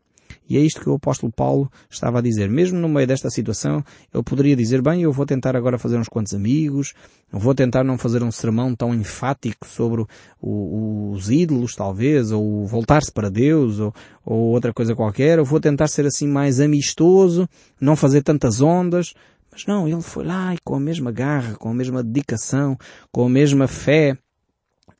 E 0.48 0.56
é 0.56 0.60
isto 0.60 0.80
que 0.80 0.88
o 0.88 0.94
apóstolo 0.94 1.30
Paulo 1.30 1.70
estava 1.90 2.18
a 2.18 2.22
dizer. 2.22 2.48
Mesmo 2.48 2.78
no 2.78 2.88
meio 2.88 3.06
desta 3.06 3.28
situação, 3.28 3.84
ele 4.12 4.22
poderia 4.22 4.56
dizer, 4.56 4.80
bem, 4.80 5.02
eu 5.02 5.12
vou 5.12 5.26
tentar 5.26 5.54
agora 5.54 5.78
fazer 5.78 5.98
uns 5.98 6.08
quantos 6.08 6.32
amigos, 6.32 6.94
vou 7.30 7.54
tentar 7.54 7.84
não 7.84 7.98
fazer 7.98 8.22
um 8.22 8.30
sermão 8.30 8.74
tão 8.74 8.94
enfático 8.94 9.66
sobre 9.66 10.06
o, 10.40 11.12
os 11.12 11.30
ídolos, 11.30 11.74
talvez, 11.74 12.32
ou 12.32 12.66
voltar-se 12.66 13.12
para 13.12 13.28
Deus, 13.28 13.78
ou, 13.78 13.94
ou 14.24 14.38
outra 14.52 14.72
coisa 14.72 14.94
qualquer, 14.94 15.38
eu 15.38 15.44
vou 15.44 15.60
tentar 15.60 15.88
ser 15.88 16.06
assim 16.06 16.26
mais 16.26 16.60
amistoso, 16.60 17.48
não 17.80 17.94
fazer 17.94 18.22
tantas 18.22 18.60
ondas, 18.60 19.12
Mas 19.50 19.66
não, 19.66 19.88
ele 19.88 20.00
foi 20.00 20.24
lá 20.24 20.54
e 20.54 20.58
com 20.64 20.76
a 20.76 20.80
mesma 20.80 21.10
garra, 21.10 21.56
com 21.56 21.68
a 21.68 21.74
mesma 21.74 22.02
dedicação, 22.02 22.78
com 23.10 23.26
a 23.26 23.28
mesma 23.28 23.66
fé, 23.66 24.16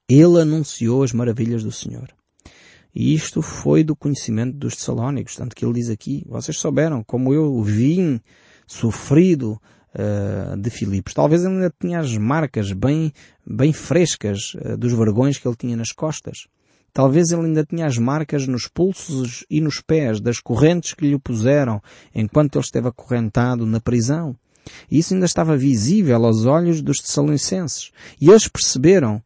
ele 0.09 0.41
anunciou 0.41 1.03
as 1.03 1.13
maravilhas 1.13 1.63
do 1.63 1.71
Senhor. 1.71 2.18
E 2.99 3.15
isto 3.15 3.41
foi 3.41 3.85
do 3.85 3.95
conhecimento 3.95 4.57
dos 4.57 4.75
Tessalónicos, 4.75 5.37
tanto 5.37 5.55
que 5.55 5.65
ele 5.65 5.75
diz 5.75 5.89
aqui, 5.89 6.25
vocês 6.29 6.59
souberam 6.59 7.05
como 7.05 7.33
eu 7.33 7.63
vim 7.63 8.21
sofrido 8.67 9.53
uh, 9.95 10.57
de 10.57 10.69
Filipos. 10.69 11.15
Talvez 11.15 11.45
ele 11.45 11.55
ainda 11.55 11.73
tinha 11.81 12.01
as 12.01 12.19
marcas 12.19 12.73
bem, 12.73 13.13
bem 13.47 13.73
frescas 13.73 14.55
uh, 14.55 14.77
dos 14.77 14.93
vergões 14.93 15.39
que 15.39 15.47
ele 15.47 15.55
tinha 15.55 15.77
nas 15.77 15.93
costas. 15.93 16.49
Talvez 16.93 17.31
ele 17.31 17.43
ainda 17.43 17.65
tinha 17.65 17.87
as 17.87 17.97
marcas 17.97 18.49
nos 18.49 18.67
pulsos 18.67 19.47
e 19.49 19.61
nos 19.61 19.81
pés 19.81 20.21
das 20.21 20.41
correntes 20.41 20.93
que 20.93 21.09
lhe 21.09 21.17
puseram 21.21 21.81
enquanto 22.13 22.57
ele 22.57 22.65
esteve 22.65 22.89
acorrentado 22.89 23.65
na 23.65 23.79
prisão. 23.79 24.35
E 24.91 24.99
isso 24.99 25.15
ainda 25.15 25.27
estava 25.27 25.57
visível 25.57 26.25
aos 26.25 26.47
olhos 26.47 26.83
dos 26.83 26.99
Tessalonicenses. 26.99 27.93
E 28.21 28.29
eles 28.29 28.49
perceberam 28.49 29.23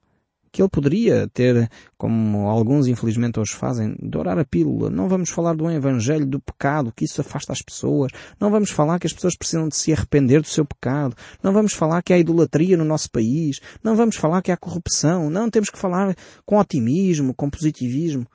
que 0.53 0.61
ele 0.61 0.69
poderia 0.69 1.27
ter, 1.29 1.71
como 1.97 2.47
alguns 2.47 2.87
infelizmente 2.87 3.41
hoje 3.41 3.55
fazem, 3.55 3.97
dourar 3.99 4.39
a 4.39 4.45
pílula. 4.45 4.91
Não 4.91 5.09
vamos 5.09 5.31
falar 5.31 5.55
do 5.55 5.71
evangelho 5.71 6.27
do 6.27 6.39
pecado, 6.39 6.93
que 6.95 7.07
isso 7.07 7.23
afasta 7.23 7.53
as 7.53 7.63
pessoas. 7.63 8.13
Não 8.39 8.51
vamos 8.51 8.71
falar 8.71 8.99
que 8.99 9.07
as 9.07 9.15
pessoas 9.15 9.35
precisam 9.35 9.67
de 9.67 9.75
se 9.75 9.93
arrepender 9.93 10.43
do 10.43 10.47
seu 10.47 10.65
pecado. 10.65 11.17
Não 11.43 11.55
vamos 11.55 11.73
falar 11.73 12.03
que 12.03 12.13
há 12.13 12.19
idolatria 12.19 12.77
no 12.77 12.85
nosso 12.85 13.11
país. 13.11 13.61
Não 13.83 13.97
vamos 13.97 14.17
falar 14.17 14.43
que 14.43 14.53
há 14.53 14.57
corrupção. 14.57 15.31
Não 15.31 15.49
temos 15.49 15.71
que 15.71 15.79
falar 15.79 16.15
com 16.45 16.59
otimismo, 16.59 17.35
com 17.35 17.49
positivismo. 17.49 18.27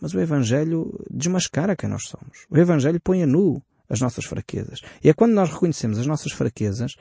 Mas 0.00 0.12
o 0.12 0.20
evangelho 0.20 0.92
desmascara 1.08 1.76
quem 1.76 1.88
nós 1.88 2.02
somos. 2.08 2.44
O 2.50 2.58
evangelho 2.58 3.00
põe 3.00 3.22
a 3.22 3.26
nu 3.26 3.62
as 3.88 4.00
nossas 4.00 4.24
fraquezas. 4.24 4.80
E 5.04 5.08
é 5.08 5.14
quando 5.14 5.32
nós 5.32 5.50
reconhecemos 5.50 5.96
as 5.98 6.06
nossas 6.06 6.32
fraquezas 6.32 6.96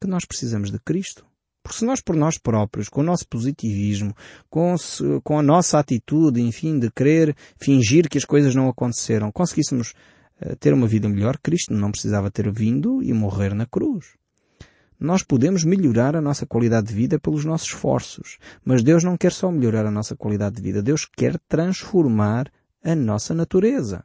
que 0.00 0.08
nós 0.08 0.24
precisamos 0.24 0.72
de 0.72 0.80
Cristo. 0.80 1.29
Porque 1.70 1.78
se 1.78 1.84
nós 1.84 2.00
por 2.00 2.16
nós 2.16 2.36
próprios, 2.36 2.88
com 2.88 3.00
o 3.00 3.04
nosso 3.04 3.28
positivismo, 3.28 4.12
com, 4.48 4.74
com 5.22 5.38
a 5.38 5.42
nossa 5.42 5.78
atitude, 5.78 6.40
enfim, 6.42 6.80
de 6.80 6.90
querer 6.90 7.36
fingir 7.56 8.08
que 8.08 8.18
as 8.18 8.24
coisas 8.24 8.56
não 8.56 8.68
aconteceram, 8.68 9.30
conseguíssemos 9.30 9.94
uh, 10.42 10.56
ter 10.56 10.74
uma 10.74 10.88
vida 10.88 11.08
melhor, 11.08 11.38
Cristo 11.38 11.72
não 11.72 11.92
precisava 11.92 12.28
ter 12.28 12.50
vindo 12.50 13.00
e 13.04 13.12
morrer 13.12 13.54
na 13.54 13.66
cruz. 13.66 14.16
Nós 14.98 15.22
podemos 15.22 15.62
melhorar 15.62 16.16
a 16.16 16.20
nossa 16.20 16.44
qualidade 16.44 16.88
de 16.88 16.94
vida 16.94 17.20
pelos 17.20 17.44
nossos 17.44 17.68
esforços, 17.68 18.38
mas 18.64 18.82
Deus 18.82 19.04
não 19.04 19.16
quer 19.16 19.30
só 19.30 19.48
melhorar 19.48 19.86
a 19.86 19.92
nossa 19.92 20.16
qualidade 20.16 20.56
de 20.56 20.62
vida, 20.62 20.82
Deus 20.82 21.06
quer 21.06 21.38
transformar 21.48 22.50
a 22.82 22.96
nossa 22.96 23.32
natureza. 23.32 24.04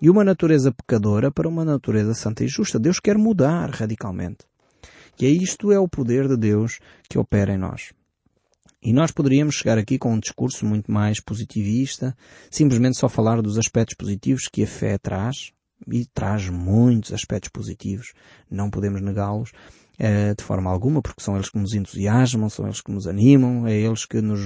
E 0.00 0.08
uma 0.08 0.24
natureza 0.24 0.72
pecadora 0.72 1.30
para 1.30 1.46
uma 1.46 1.66
natureza 1.66 2.14
santa 2.14 2.44
e 2.44 2.48
justa. 2.48 2.78
Deus 2.78 2.98
quer 2.98 3.18
mudar 3.18 3.68
radicalmente. 3.68 4.47
E 5.20 5.26
é 5.26 5.28
isto 5.28 5.72
é 5.72 5.78
o 5.78 5.88
poder 5.88 6.28
de 6.28 6.36
Deus 6.36 6.78
que 7.08 7.18
opera 7.18 7.52
em 7.52 7.58
nós. 7.58 7.92
E 8.80 8.92
nós 8.92 9.10
poderíamos 9.10 9.56
chegar 9.56 9.76
aqui 9.76 9.98
com 9.98 10.14
um 10.14 10.20
discurso 10.20 10.64
muito 10.64 10.90
mais 10.92 11.20
positivista, 11.20 12.16
simplesmente 12.50 12.96
só 12.96 13.08
falar 13.08 13.42
dos 13.42 13.58
aspectos 13.58 13.96
positivos 13.96 14.46
que 14.46 14.62
a 14.62 14.66
fé 14.66 14.96
traz, 14.96 15.52
e 15.90 16.06
traz 16.06 16.48
muitos 16.48 17.12
aspectos 17.12 17.50
positivos, 17.50 18.12
não 18.50 18.70
podemos 18.70 19.00
negá-los, 19.00 19.50
eh, 19.98 20.34
de 20.34 20.44
forma 20.44 20.70
alguma, 20.70 21.02
porque 21.02 21.22
são 21.22 21.34
eles 21.34 21.50
que 21.50 21.58
nos 21.58 21.74
entusiasmam, 21.74 22.48
são 22.48 22.66
eles 22.66 22.80
que 22.80 22.92
nos 22.92 23.06
animam, 23.06 23.66
é 23.66 23.74
eles 23.74 24.04
que 24.04 24.20
nos 24.20 24.40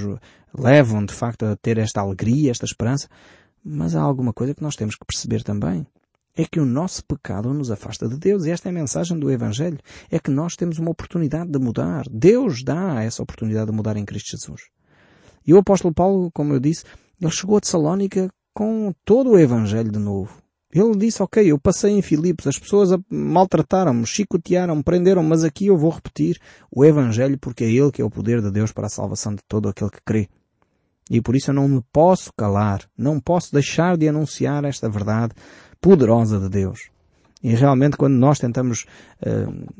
levam, 0.57 1.05
de 1.05 1.13
facto, 1.13 1.45
a 1.45 1.57
ter 1.57 1.77
esta 1.77 2.01
alegria, 2.01 2.51
esta 2.51 2.65
esperança. 2.65 3.09
Mas 3.63 3.95
há 3.95 4.01
alguma 4.01 4.33
coisa 4.33 4.55
que 4.55 4.63
nós 4.63 4.77
temos 4.77 4.95
que 4.95 5.05
perceber 5.05 5.43
também 5.43 5.87
é 6.37 6.45
que 6.45 6.59
o 6.59 6.65
nosso 6.65 7.05
pecado 7.05 7.53
nos 7.53 7.71
afasta 7.71 8.09
de 8.09 8.17
Deus. 8.17 8.45
E 8.45 8.51
esta 8.51 8.69
é 8.69 8.71
a 8.71 8.75
mensagem 8.75 9.19
do 9.19 9.31
Evangelho. 9.31 9.79
É 10.11 10.19
que 10.19 10.31
nós 10.31 10.57
temos 10.57 10.79
uma 10.79 10.91
oportunidade 10.91 11.51
de 11.51 11.59
mudar. 11.59 12.05
Deus 12.11 12.63
dá 12.63 13.03
essa 13.03 13.23
oportunidade 13.23 13.71
de 13.71 13.77
mudar 13.77 13.97
em 13.97 14.05
Cristo 14.05 14.31
Jesus. 14.31 14.63
E 15.47 15.53
o 15.53 15.59
apóstolo 15.59 15.93
Paulo, 15.93 16.31
como 16.33 16.55
eu 16.55 16.61
disse, 16.61 16.85
ele 17.21 17.31
chegou 17.31 17.57
a 17.57 17.61
Tessalónica 17.61 18.31
com 18.55 18.95
todo 19.05 19.31
o 19.31 19.39
Evangelho 19.39 19.91
de 19.91 19.99
novo. 19.99 20.43
Ele 20.75 20.97
disse, 20.97 21.23
ok, 21.23 21.51
eu 21.51 21.59
passei 21.59 21.93
em 21.93 22.01
Filipos, 22.01 22.47
as 22.47 22.59
pessoas 22.59 22.99
maltrataram-me, 23.11 24.07
chicotearam-me, 24.07 24.83
prenderam 24.83 25.23
mas 25.23 25.45
aqui 25.45 25.67
eu 25.67 25.77
vou 25.77 25.91
repetir 25.91 26.41
o 26.71 26.83
Evangelho 26.83 27.39
porque 27.39 27.65
é 27.65 27.71
Ele 27.71 27.93
que 27.93 28.01
é 28.01 28.05
o 28.05 28.11
poder 28.11 28.41
de 28.41 28.51
Deus 28.51 28.73
para 28.73 28.87
a 28.87 28.91
salvação 28.91 29.35
de 29.35 29.43
todo 29.47 29.69
aquele 29.69 29.91
que 29.91 30.01
crê. 30.03 30.31
E 31.11 31.21
por 31.21 31.37
isso 31.37 31.51
eu 31.51 31.55
não 31.55 31.69
me 31.69 31.83
posso 31.93 32.33
calar, 32.35 32.89
não 32.97 33.21
posso 33.21 33.53
deixar 33.53 33.99
de 33.99 34.09
anunciar 34.09 34.65
esta 34.65 34.89
verdade 34.89 35.35
poderosa 35.83 36.39
de 36.39 36.49
Deus. 36.49 36.89
E 37.43 37.55
realmente 37.55 37.97
quando 37.97 38.15
nós 38.15 38.39
tentamos 38.39 38.87
uh, 39.27 39.75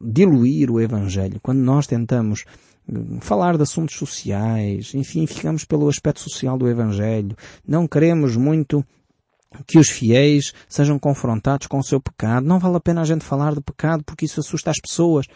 diluir 0.00 0.70
o 0.70 0.80
Evangelho, 0.80 1.38
quando 1.42 1.58
nós 1.58 1.86
tentamos 1.86 2.44
uh, 2.88 3.20
falar 3.20 3.56
de 3.56 3.62
assuntos 3.62 3.94
sociais, 3.94 4.94
enfim, 4.94 5.26
ficamos 5.26 5.64
pelo 5.64 5.88
aspecto 5.88 6.20
social 6.20 6.56
do 6.56 6.66
Evangelho, 6.66 7.36
não 7.68 7.86
queremos 7.86 8.36
muito 8.36 8.84
que 9.66 9.78
os 9.78 9.88
fiéis 9.88 10.52
sejam 10.68 10.98
confrontados 10.98 11.66
com 11.66 11.78
o 11.78 11.84
seu 11.84 12.00
pecado. 12.00 12.46
Não 12.46 12.58
vale 12.58 12.76
a 12.76 12.80
pena 12.80 13.02
a 13.02 13.04
gente 13.04 13.24
falar 13.24 13.54
de 13.54 13.60
pecado 13.60 14.02
porque 14.02 14.24
isso 14.24 14.40
assusta 14.40 14.70
as 14.70 14.80
pessoas. 14.80 15.26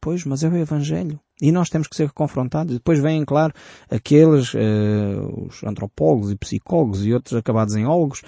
Pois, 0.00 0.24
mas 0.24 0.42
é 0.42 0.48
o 0.48 0.56
Evangelho. 0.56 1.18
E 1.40 1.52
nós 1.52 1.68
temos 1.68 1.86
que 1.86 1.96
ser 1.96 2.10
confrontados. 2.12 2.72
E 2.72 2.78
depois 2.78 2.98
vêm, 2.98 3.24
claro, 3.24 3.52
aqueles, 3.90 4.54
uh, 4.54 5.46
os 5.46 5.62
antropólogos 5.62 6.32
e 6.32 6.36
psicólogos 6.36 7.06
e 7.06 7.12
outros 7.12 7.34
acabados 7.36 7.74
em 7.76 7.86
ólogos, 7.86 8.22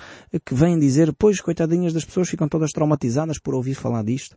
que 0.45 0.55
vêm 0.55 0.79
dizer, 0.79 1.13
pois, 1.19 1.41
coitadinhas 1.41 1.93
das 1.93 2.05
pessoas 2.05 2.29
ficam 2.29 2.49
todas 2.49 2.73
traumatizadas 2.73 3.39
por 3.39 3.55
ouvir 3.55 3.75
falar 3.75 4.05
disto. 4.05 4.37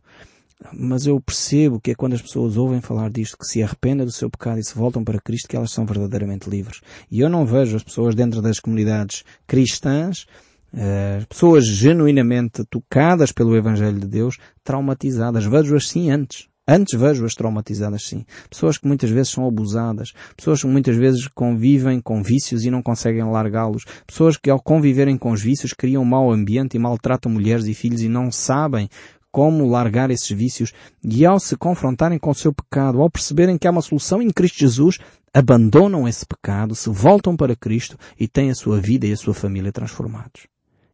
Mas 0.72 1.06
eu 1.06 1.20
percebo 1.20 1.80
que 1.80 1.90
é 1.90 1.94
quando 1.94 2.14
as 2.14 2.22
pessoas 2.22 2.56
ouvem 2.56 2.80
falar 2.80 3.10
disto, 3.10 3.36
que 3.36 3.44
se 3.44 3.62
arrependem 3.62 4.06
do 4.06 4.12
seu 4.12 4.30
pecado 4.30 4.58
e 4.58 4.64
se 4.64 4.74
voltam 4.74 5.04
para 5.04 5.20
Cristo, 5.20 5.48
que 5.48 5.56
elas 5.56 5.72
são 5.72 5.84
verdadeiramente 5.84 6.48
livres. 6.48 6.80
E 7.10 7.20
eu 7.20 7.28
não 7.28 7.44
vejo 7.44 7.76
as 7.76 7.82
pessoas 7.82 8.14
dentro 8.14 8.40
das 8.40 8.60
comunidades 8.60 9.24
cristãs 9.46 10.26
uh, 10.74 11.26
pessoas 11.28 11.66
genuinamente 11.66 12.64
tocadas 12.64 13.32
pelo 13.32 13.56
Evangelho 13.56 14.00
de 14.00 14.06
Deus, 14.06 14.38
traumatizadas. 14.62 15.44
Vejo-as 15.44 15.88
sim 15.88 16.10
antes. 16.10 16.48
Antes 16.66 16.98
vejo-as 16.98 17.34
traumatizadas, 17.34 18.04
sim. 18.04 18.24
Pessoas 18.48 18.78
que 18.78 18.86
muitas 18.86 19.10
vezes 19.10 19.32
são 19.32 19.46
abusadas. 19.46 20.12
Pessoas 20.34 20.62
que 20.62 20.66
muitas 20.66 20.96
vezes 20.96 21.28
convivem 21.28 22.00
com 22.00 22.22
vícios 22.22 22.64
e 22.64 22.70
não 22.70 22.82
conseguem 22.82 23.22
largá-los. 23.30 23.84
Pessoas 24.06 24.38
que 24.38 24.48
ao 24.48 24.58
conviverem 24.58 25.18
com 25.18 25.30
os 25.30 25.42
vícios 25.42 25.74
criam 25.74 26.02
um 26.02 26.06
mau 26.06 26.32
ambiente 26.32 26.74
e 26.74 26.78
maltratam 26.78 27.30
mulheres 27.30 27.66
e 27.66 27.74
filhos 27.74 28.00
e 28.00 28.08
não 28.08 28.32
sabem 28.32 28.88
como 29.30 29.68
largar 29.68 30.10
esses 30.10 30.30
vícios 30.30 30.72
e 31.02 31.26
ao 31.26 31.38
se 31.40 31.56
confrontarem 31.56 32.18
com 32.18 32.30
o 32.30 32.34
seu 32.34 32.54
pecado, 32.54 33.02
ao 33.02 33.10
perceberem 33.10 33.58
que 33.58 33.66
há 33.66 33.70
uma 33.70 33.82
solução 33.82 34.22
em 34.22 34.30
Cristo 34.30 34.60
Jesus, 34.60 34.98
abandonam 35.34 36.06
esse 36.06 36.24
pecado, 36.24 36.74
se 36.74 36.88
voltam 36.88 37.36
para 37.36 37.56
Cristo 37.56 37.98
e 38.18 38.28
têm 38.28 38.50
a 38.50 38.54
sua 38.54 38.80
vida 38.80 39.06
e 39.06 39.12
a 39.12 39.16
sua 39.16 39.34
família 39.34 39.72
transformados. 39.72 40.46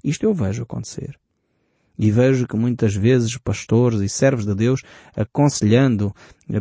Isto 0.03 0.25
eu 0.25 0.33
vejo 0.33 0.63
acontecer. 0.63 1.17
E 1.99 2.11
vejo 2.11 2.47
que 2.47 2.57
muitas 2.57 2.95
vezes 2.95 3.37
pastores 3.37 4.01
e 4.01 4.09
servos 4.09 4.47
de 4.47 4.55
Deus 4.55 4.83
aconselhando 5.15 6.15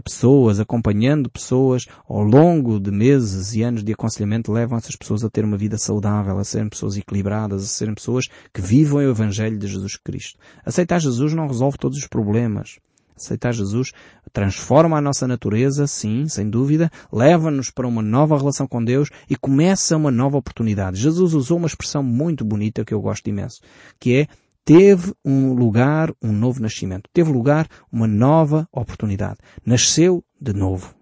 pessoas, 0.03 0.59
acompanhando 0.59 1.29
pessoas 1.29 1.85
ao 2.07 2.21
longo 2.21 2.79
de 2.79 2.91
meses 2.91 3.53
e 3.55 3.63
anos 3.63 3.83
de 3.83 3.93
aconselhamento 3.93 4.51
levam 4.51 4.77
essas 4.77 4.95
pessoas 4.95 5.23
a 5.23 5.29
ter 5.29 5.45
uma 5.45 5.57
vida 5.57 5.77
saudável, 5.77 6.37
a 6.37 6.43
serem 6.43 6.69
pessoas 6.69 6.97
equilibradas, 6.97 7.63
a 7.63 7.67
serem 7.67 7.95
pessoas 7.95 8.27
que 8.53 8.61
vivam 8.61 8.99
o 8.99 9.09
Evangelho 9.09 9.57
de 9.57 9.67
Jesus 9.67 9.95
Cristo. 9.95 10.37
Aceitar 10.65 10.99
Jesus 10.99 11.33
não 11.33 11.47
resolve 11.47 11.77
todos 11.77 11.97
os 11.97 12.07
problemas. 12.07 12.77
Aceitar 13.19 13.53
Jesus 13.53 13.91
transforma 14.31 14.97
a 14.97 15.01
nossa 15.01 15.27
natureza, 15.27 15.85
sim, 15.87 16.27
sem 16.27 16.49
dúvida, 16.49 16.89
leva-nos 17.11 17.69
para 17.69 17.87
uma 17.87 18.01
nova 18.01 18.37
relação 18.37 18.65
com 18.65 18.83
Deus 18.83 19.09
e 19.29 19.35
começa 19.35 19.97
uma 19.97 20.11
nova 20.11 20.37
oportunidade. 20.37 21.01
Jesus 21.01 21.33
usou 21.33 21.57
uma 21.57 21.67
expressão 21.67 22.01
muito 22.01 22.45
bonita 22.45 22.85
que 22.85 22.93
eu 22.93 23.01
gosto 23.01 23.27
imenso, 23.27 23.61
que 23.99 24.15
é 24.15 24.27
teve 24.69 25.15
um 25.25 25.53
lugar 25.55 26.13
um 26.21 26.31
novo 26.31 26.61
nascimento. 26.61 27.09
Teve 27.11 27.31
lugar 27.31 27.67
uma 27.91 28.05
nova 28.05 28.69
oportunidade. 28.71 29.39
Nasceu 29.65 30.23
de 30.39 30.53
novo. 30.53 30.93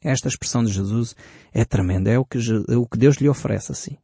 Esta 0.00 0.28
expressão 0.28 0.62
de 0.62 0.70
Jesus 0.70 1.16
é 1.52 1.64
tremenda. 1.64 2.12
É 2.12 2.16
o 2.16 2.24
que, 2.24 2.38
é 2.38 2.76
o 2.76 2.86
que 2.86 2.96
Deus 2.96 3.16
lhe 3.16 3.28
oferece 3.28 3.72
assim. 3.72 3.96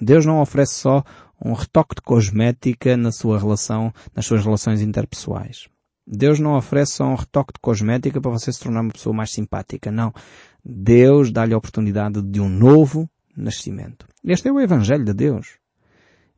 Deus 0.00 0.24
não 0.24 0.40
oferece 0.40 0.74
só 0.74 1.02
um 1.44 1.52
retoque 1.52 1.96
de 1.96 2.02
cosmética 2.02 2.96
na 2.96 3.10
sua 3.10 3.40
relação, 3.40 3.92
nas 4.14 4.24
suas 4.24 4.44
relações 4.44 4.80
interpessoais. 4.80 5.66
Deus 6.06 6.38
não 6.38 6.56
oferece 6.56 6.92
só 6.92 7.04
um 7.04 7.16
retoque 7.16 7.54
de 7.54 7.60
cosmética 7.60 8.20
para 8.20 8.30
você 8.30 8.52
se 8.52 8.60
tornar 8.60 8.82
uma 8.82 8.92
pessoa 8.92 9.12
mais 9.12 9.32
simpática. 9.32 9.90
Não. 9.90 10.14
Deus 10.64 11.32
dá-lhe 11.32 11.54
a 11.54 11.58
oportunidade 11.58 12.22
de 12.22 12.40
um 12.40 12.48
novo 12.48 13.10
nascimento. 13.36 14.06
Este 14.24 14.46
é 14.46 14.52
o 14.52 14.60
Evangelho 14.60 15.04
de 15.04 15.12
Deus. 15.12 15.58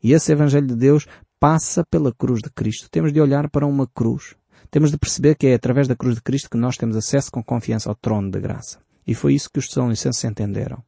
E 0.03 0.13
esse 0.13 0.33
Evangelho 0.33 0.67
de 0.67 0.77
Deus 0.77 1.07
passa 1.45 1.85
pela 1.85 2.11
cruz 2.11 2.41
de 2.41 2.49
Cristo. 2.49 2.89
Temos 2.91 3.13
de 3.13 3.21
olhar 3.21 3.51
para 3.51 3.67
uma 3.67 3.87
cruz. 3.87 4.35
Temos 4.71 4.91
de 4.91 4.97
perceber 4.97 5.35
que 5.35 5.49
é 5.49 5.53
através 5.53 5.87
da 5.87 5.95
cruz 5.95 6.15
de 6.15 6.23
Cristo 6.23 6.49
que 6.49 6.57
nós 6.57 6.79
temos 6.79 6.97
acesso 6.97 7.31
com 7.31 7.45
confiança 7.45 7.91
ao 7.91 7.95
trono 7.95 8.31
da 8.31 8.41
graça. 8.41 8.79
E 9.07 9.15
foi 9.15 9.35
isso 9.35 9.51
que 9.53 9.59
os 9.59 9.69
Tessalonicenses 9.69 10.25
entenderam. 10.25 10.83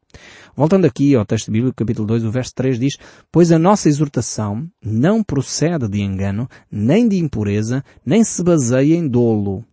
Voltando 0.55 0.85
aqui 0.85 1.13
ao 1.13 1.27
texto 1.27 1.51
bíblico, 1.51 1.75
capítulo 1.75 2.07
2, 2.07 2.25
o 2.25 2.31
verso 2.31 2.55
3 2.55 2.79
diz, 2.79 2.97
Pois 3.31 3.51
a 3.51 3.59
nossa 3.59 3.87
exortação 3.87 4.67
não 4.83 5.23
procede 5.23 5.87
de 5.87 6.01
engano, 6.01 6.49
nem 6.71 7.07
de 7.07 7.19
impureza, 7.19 7.83
nem 8.03 8.23
se 8.23 8.43
baseia 8.43 8.95
em 8.95 9.07
dolo. 9.07 9.63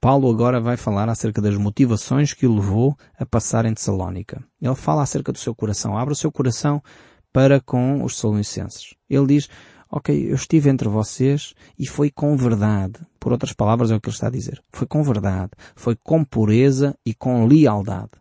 Paulo 0.00 0.30
agora 0.30 0.58
vai 0.58 0.78
falar 0.78 1.10
acerca 1.10 1.42
das 1.42 1.58
motivações 1.58 2.32
que 2.32 2.46
o 2.46 2.54
levou 2.54 2.96
a 3.18 3.26
passar 3.26 3.66
em 3.66 3.74
Tessalónica. 3.74 4.42
Ele 4.58 4.74
fala 4.74 5.02
acerca 5.02 5.32
do 5.32 5.38
seu 5.38 5.54
coração. 5.54 5.98
Abre 5.98 6.14
o 6.14 6.16
seu 6.16 6.32
coração 6.32 6.82
para 7.34 7.60
com 7.60 8.04
os 8.04 8.14
Tessalonicenses. 8.14 8.94
Ele 9.10 9.26
diz, 9.26 9.48
ok, 9.90 10.30
eu 10.30 10.36
estive 10.36 10.70
entre 10.70 10.88
vocês 10.88 11.52
e 11.76 11.84
foi 11.84 12.08
com 12.08 12.36
verdade. 12.36 12.94
Por 13.18 13.32
outras 13.32 13.52
palavras 13.52 13.90
é 13.90 13.96
o 13.96 14.00
que 14.00 14.08
ele 14.08 14.14
está 14.14 14.28
a 14.28 14.30
dizer. 14.30 14.62
Foi 14.70 14.86
com 14.86 15.02
verdade. 15.02 15.50
Foi 15.74 15.96
com 15.96 16.24
pureza 16.24 16.96
e 17.04 17.12
com 17.12 17.44
lealdade. 17.44 18.12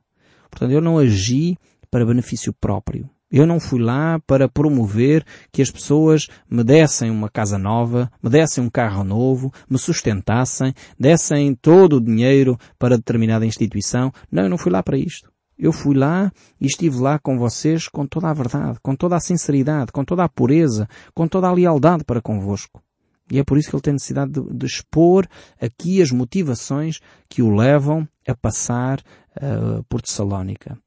Portanto, 0.49 0.71
eu 0.71 0.81
não 0.81 0.97
agi 0.97 1.55
para 1.91 2.05
benefício 2.05 2.51
próprio. 2.51 3.07
Eu 3.29 3.45
não 3.45 3.59
fui 3.59 3.79
lá 3.79 4.19
para 4.25 4.49
promover 4.49 5.23
que 5.51 5.61
as 5.61 5.69
pessoas 5.69 6.27
me 6.49 6.63
dessem 6.63 7.11
uma 7.11 7.29
casa 7.29 7.57
nova, 7.57 8.11
me 8.21 8.31
dessem 8.31 8.63
um 8.63 8.69
carro 8.69 9.03
novo, 9.03 9.51
me 9.69 9.77
sustentassem, 9.77 10.73
dessem 10.99 11.53
todo 11.53 11.97
o 11.97 12.01
dinheiro 12.01 12.57
para 12.79 12.97
determinada 12.97 13.45
instituição. 13.45 14.11
Não, 14.31 14.43
eu 14.43 14.49
não 14.49 14.57
fui 14.57 14.71
lá 14.71 14.81
para 14.81 14.97
isto. 14.97 15.32
Eu 15.63 15.71
fui 15.71 15.95
lá 15.95 16.29
e 16.59 16.65
estive 16.65 16.99
lá 16.99 17.17
com 17.17 17.37
vocês 17.37 17.87
com 17.87 18.05
toda 18.05 18.29
a 18.29 18.33
verdade, 18.33 18.77
com 18.83 18.97
toda 18.97 19.15
a 19.15 19.19
sinceridade, 19.21 19.93
com 19.93 20.03
toda 20.03 20.21
a 20.21 20.27
pureza, 20.27 20.89
com 21.15 21.25
toda 21.25 21.47
a 21.47 21.53
lealdade 21.53 22.03
para 22.03 22.21
convosco. 22.21 22.83
E 23.31 23.39
é 23.39 23.45
por 23.45 23.57
isso 23.57 23.69
que 23.69 23.75
ele 23.77 23.81
tem 23.81 23.93
necessidade 23.93 24.33
de, 24.33 24.41
de 24.53 24.65
expor 24.65 25.25
aqui 25.61 26.01
as 26.01 26.11
motivações 26.11 26.99
que 27.29 27.41
o 27.41 27.55
levam 27.55 28.05
a 28.27 28.35
passar 28.35 28.99
uh, 29.37 29.81
por 29.87 30.01
Tessalónica. 30.01 30.77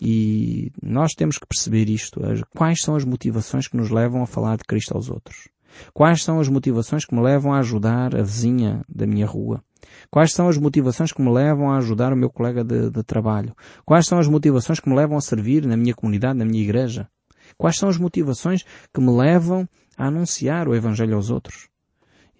E 0.00 0.70
nós 0.80 1.14
temos 1.16 1.36
que 1.36 1.46
perceber 1.46 1.90
isto. 1.90 2.20
Quais 2.56 2.80
são 2.80 2.94
as 2.94 3.04
motivações 3.04 3.66
que 3.66 3.76
nos 3.76 3.90
levam 3.90 4.22
a 4.22 4.26
falar 4.26 4.56
de 4.56 4.62
Cristo 4.62 4.94
aos 4.94 5.10
outros? 5.10 5.48
Quais 5.92 6.22
são 6.22 6.38
as 6.38 6.48
motivações 6.48 7.04
que 7.04 7.12
me 7.12 7.20
levam 7.20 7.52
a 7.52 7.58
ajudar 7.58 8.14
a 8.14 8.22
vizinha 8.22 8.82
da 8.88 9.04
minha 9.04 9.26
rua? 9.26 9.64
Quais 10.10 10.32
são 10.32 10.48
as 10.48 10.58
motivações 10.58 11.12
que 11.12 11.22
me 11.22 11.30
levam 11.30 11.70
a 11.70 11.78
ajudar 11.78 12.12
o 12.12 12.16
meu 12.16 12.30
colega 12.30 12.62
de, 12.62 12.90
de 12.90 13.02
trabalho? 13.02 13.54
Quais 13.84 14.06
são 14.06 14.18
as 14.18 14.28
motivações 14.28 14.80
que 14.80 14.88
me 14.88 14.94
levam 14.96 15.16
a 15.16 15.20
servir 15.20 15.66
na 15.66 15.76
minha 15.76 15.94
comunidade, 15.94 16.38
na 16.38 16.44
minha 16.44 16.62
igreja? 16.62 17.08
Quais 17.56 17.76
são 17.76 17.88
as 17.88 17.98
motivações 17.98 18.64
que 18.92 19.00
me 19.00 19.10
levam 19.10 19.68
a 19.96 20.06
anunciar 20.06 20.68
o 20.68 20.74
Evangelho 20.74 21.16
aos 21.16 21.30
outros? 21.30 21.68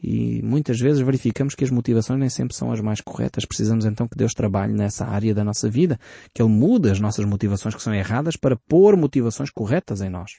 E 0.02 0.42
muitas 0.42 0.80
vezes 0.80 1.00
verificamos 1.00 1.54
que 1.54 1.62
as 1.62 1.70
motivações 1.70 2.18
nem 2.18 2.28
sempre 2.28 2.56
são 2.56 2.72
as 2.72 2.80
mais 2.80 3.00
corretas. 3.00 3.44
Precisamos 3.44 3.84
então 3.84 4.08
que 4.08 4.16
Deus 4.16 4.34
trabalhe 4.34 4.72
nessa 4.72 5.06
área 5.06 5.32
da 5.32 5.44
nossa 5.44 5.70
vida, 5.70 5.98
que 6.34 6.42
Ele 6.42 6.50
mude 6.50 6.90
as 6.90 6.98
nossas 6.98 7.24
motivações 7.24 7.74
que 7.74 7.82
são 7.82 7.94
erradas 7.94 8.36
para 8.36 8.56
pôr 8.68 8.96
motivações 8.96 9.50
corretas 9.50 10.00
em 10.00 10.10
nós. 10.10 10.32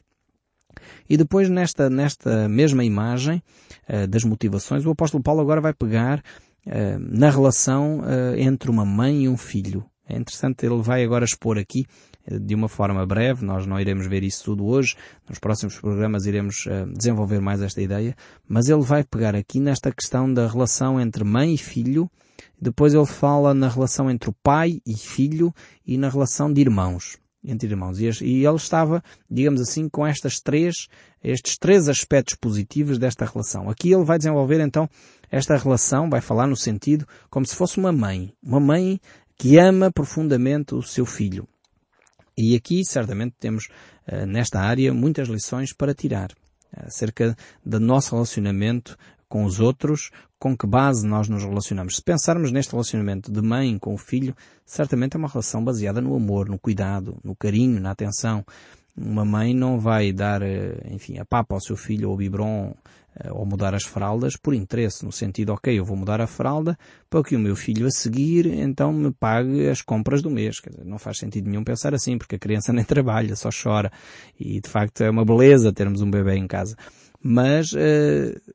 E 1.10 1.16
depois 1.16 1.50
nesta, 1.50 1.90
nesta 1.90 2.50
mesma 2.50 2.84
imagem 2.84 3.42
uh, 3.88 4.08
das 4.08 4.24
motivações, 4.26 4.86
o 4.86 4.92
apóstolo 4.92 5.24
Paulo 5.24 5.40
agora 5.40 5.62
vai 5.62 5.74
pegar 5.74 6.22
uh, 6.67 7.00
na 7.00 7.29
relação 7.29 8.00
uh, 8.00 8.36
entre 8.38 8.70
uma 8.70 8.86
mãe 8.86 9.24
e 9.24 9.29
um 9.29 9.38
filho. 9.38 9.86
É 10.08 10.17
interessante, 10.17 10.65
ele 10.65 10.82
vai 10.82 11.03
agora 11.03 11.24
expor 11.24 11.58
aqui 11.58 11.86
de 12.25 12.55
uma 12.55 12.70
forma 12.70 13.05
breve, 13.05 13.46
nós 13.46 13.65
não 13.65 13.79
iremos 13.79 14.08
ver 14.08 14.24
isso 14.24 14.46
tudo 14.46 14.65
hoje, 14.65 14.96
nos 15.27 15.39
próximos 15.39 15.77
programas 15.77 16.25
iremos 16.25 16.65
desenvolver 16.96 17.41
mais 17.41 17.62
esta 17.62 17.82
ideia, 17.82 18.15
mas 18.48 18.70
ele 18.70 18.82
vai 18.82 19.03
pegar 19.03 19.36
aqui 19.36 19.60
nesta 19.60 19.91
questão 19.91 20.34
da 20.34 20.48
relação 20.48 21.00
entre 21.00 21.24
mãe 21.25 21.53
e 21.53 21.58
filho, 21.58 22.10
depois 22.62 22.93
ele 22.93 23.05
fala 23.05 23.53
na 23.53 23.67
relação 23.67 24.10
entre 24.10 24.29
o 24.29 24.36
pai 24.41 24.79
e 24.86 24.96
filho 24.96 25.53
e 25.86 25.98
na 25.98 26.10
relação 26.10 26.51
de 26.51 26.62
irmãos 26.62 27.17
entre 27.44 27.70
irmãos. 27.70 28.00
E, 28.00 28.06
ele 28.06 28.56
estava, 28.56 29.04
digamos 29.30 29.62
assim, 29.62 29.90
com 29.90 30.06
estas 30.06 30.40
três, 30.40 30.88
estes 31.24 31.58
três 31.58 31.90
aspectos 31.90 32.36
positivos 32.36 32.98
desta 32.98 33.26
relação. 33.26 33.70
Aqui 33.70 33.92
ele 33.92 34.06
vai 34.06 34.18
desenvolver 34.18 34.60
então 34.60 34.90
esta 35.32 35.58
relação, 35.58 36.10
vai 36.10 36.22
falar 36.22 36.48
no 36.48 36.56
sentido 36.56 37.08
como 37.30 37.46
se 37.46 37.56
fosse 37.56 37.78
uma 37.78 37.92
mãe. 37.92 38.34
Uma 38.42 38.60
mãe 38.60 39.00
que 39.38 39.58
ama 39.58 39.92
profundamente 39.92 40.76
o 40.76 40.82
seu 40.82 41.06
filho. 41.06 41.48
E 42.38 42.56
aqui 42.56 42.84
certamente 42.86 43.36
temos 43.40 43.68
eh, 44.08 44.26
nesta 44.26 44.60
área 44.60 44.94
muitas 44.94 45.28
lições 45.28 45.74
para 45.74 45.94
tirar 45.94 46.32
acerca 46.76 47.36
do 47.63 47.80
nosso 47.80 48.15
relacionamento 48.15 48.98
com 49.34 49.46
os 49.46 49.60
outros, 49.60 50.12
com 50.38 50.56
que 50.56 50.67
base 50.67 51.08
nós 51.08 51.28
nos 51.28 51.43
relacionamos. 51.43 51.96
Se 51.96 52.04
pensarmos 52.04 52.52
neste 52.52 52.74
relacionamento 52.74 53.32
de 53.32 53.41
mãe 53.41 53.80
com 53.80 53.96
o 53.96 53.98
filho, 53.98 54.36
certamente 54.63 55.15
é 55.15 55.17
uma 55.17 55.28
relação 55.28 55.63
baseada 55.63 56.00
no 56.00 56.15
amor, 56.15 56.48
no 56.48 56.60
cuidado, 56.60 57.17
no 57.24 57.36
carinho, 57.36 57.82
na 57.82 57.89
atenção. 57.89 58.46
Uma 58.96 59.26
mãe 59.26 59.52
não 59.52 59.80
vai 59.80 60.12
dar, 60.12 60.43
eh, 60.43 60.78
enfim, 60.91 61.17
a 61.17 61.26
papa 61.26 61.56
ao 61.56 61.60
seu 61.60 61.76
filho 61.76 62.10
ou 62.10 62.13
o 62.13 62.17
biberon 62.17 62.76
eh, 63.15 63.32
ou 63.32 63.43
mudar 63.43 63.74
as 63.74 63.86
fraldas 63.86 64.38
por 64.38 64.54
interesse, 64.54 65.04
no 65.04 65.12
sentido, 65.12 65.52
ok, 65.52 65.80
eu 65.80 65.84
vou 65.84 65.98
mudar 65.98 66.22
a 66.22 66.28
fralda 66.28 66.78
para 67.10 67.24
que 67.24 67.36
o 67.36 67.39
meu 67.39 67.56
filho 67.56 67.88
a 67.88 67.91
seguir 67.91 68.46
então 68.46 68.93
me 68.93 69.12
pague 69.12 69.67
as 69.67 69.82
compras 69.82 70.22
do 70.22 70.30
mês. 70.30 70.58
Dizer, 70.63 70.86
não 70.86 71.00
faz 71.00 71.17
sentido 71.17 71.50
nenhum 71.50 71.63
pensar 71.63 71.96
assim, 71.96 72.19
porque 72.19 72.36
a 72.36 72.39
criança 72.39 72.72
nem 72.74 72.86
trabalha, 72.86 73.36
só 73.36 73.50
chora. 73.52 73.91
E 74.39 74.62
de 74.62 74.69
facto 74.69 75.02
é 75.02 75.10
uma 75.10 75.26
beleza 75.26 75.74
termos 75.74 76.02
um 76.02 76.12
bebê 76.12 76.36
em 76.36 76.46
casa. 76.46 76.76
Mas 77.24 77.72
uh, 77.72 78.54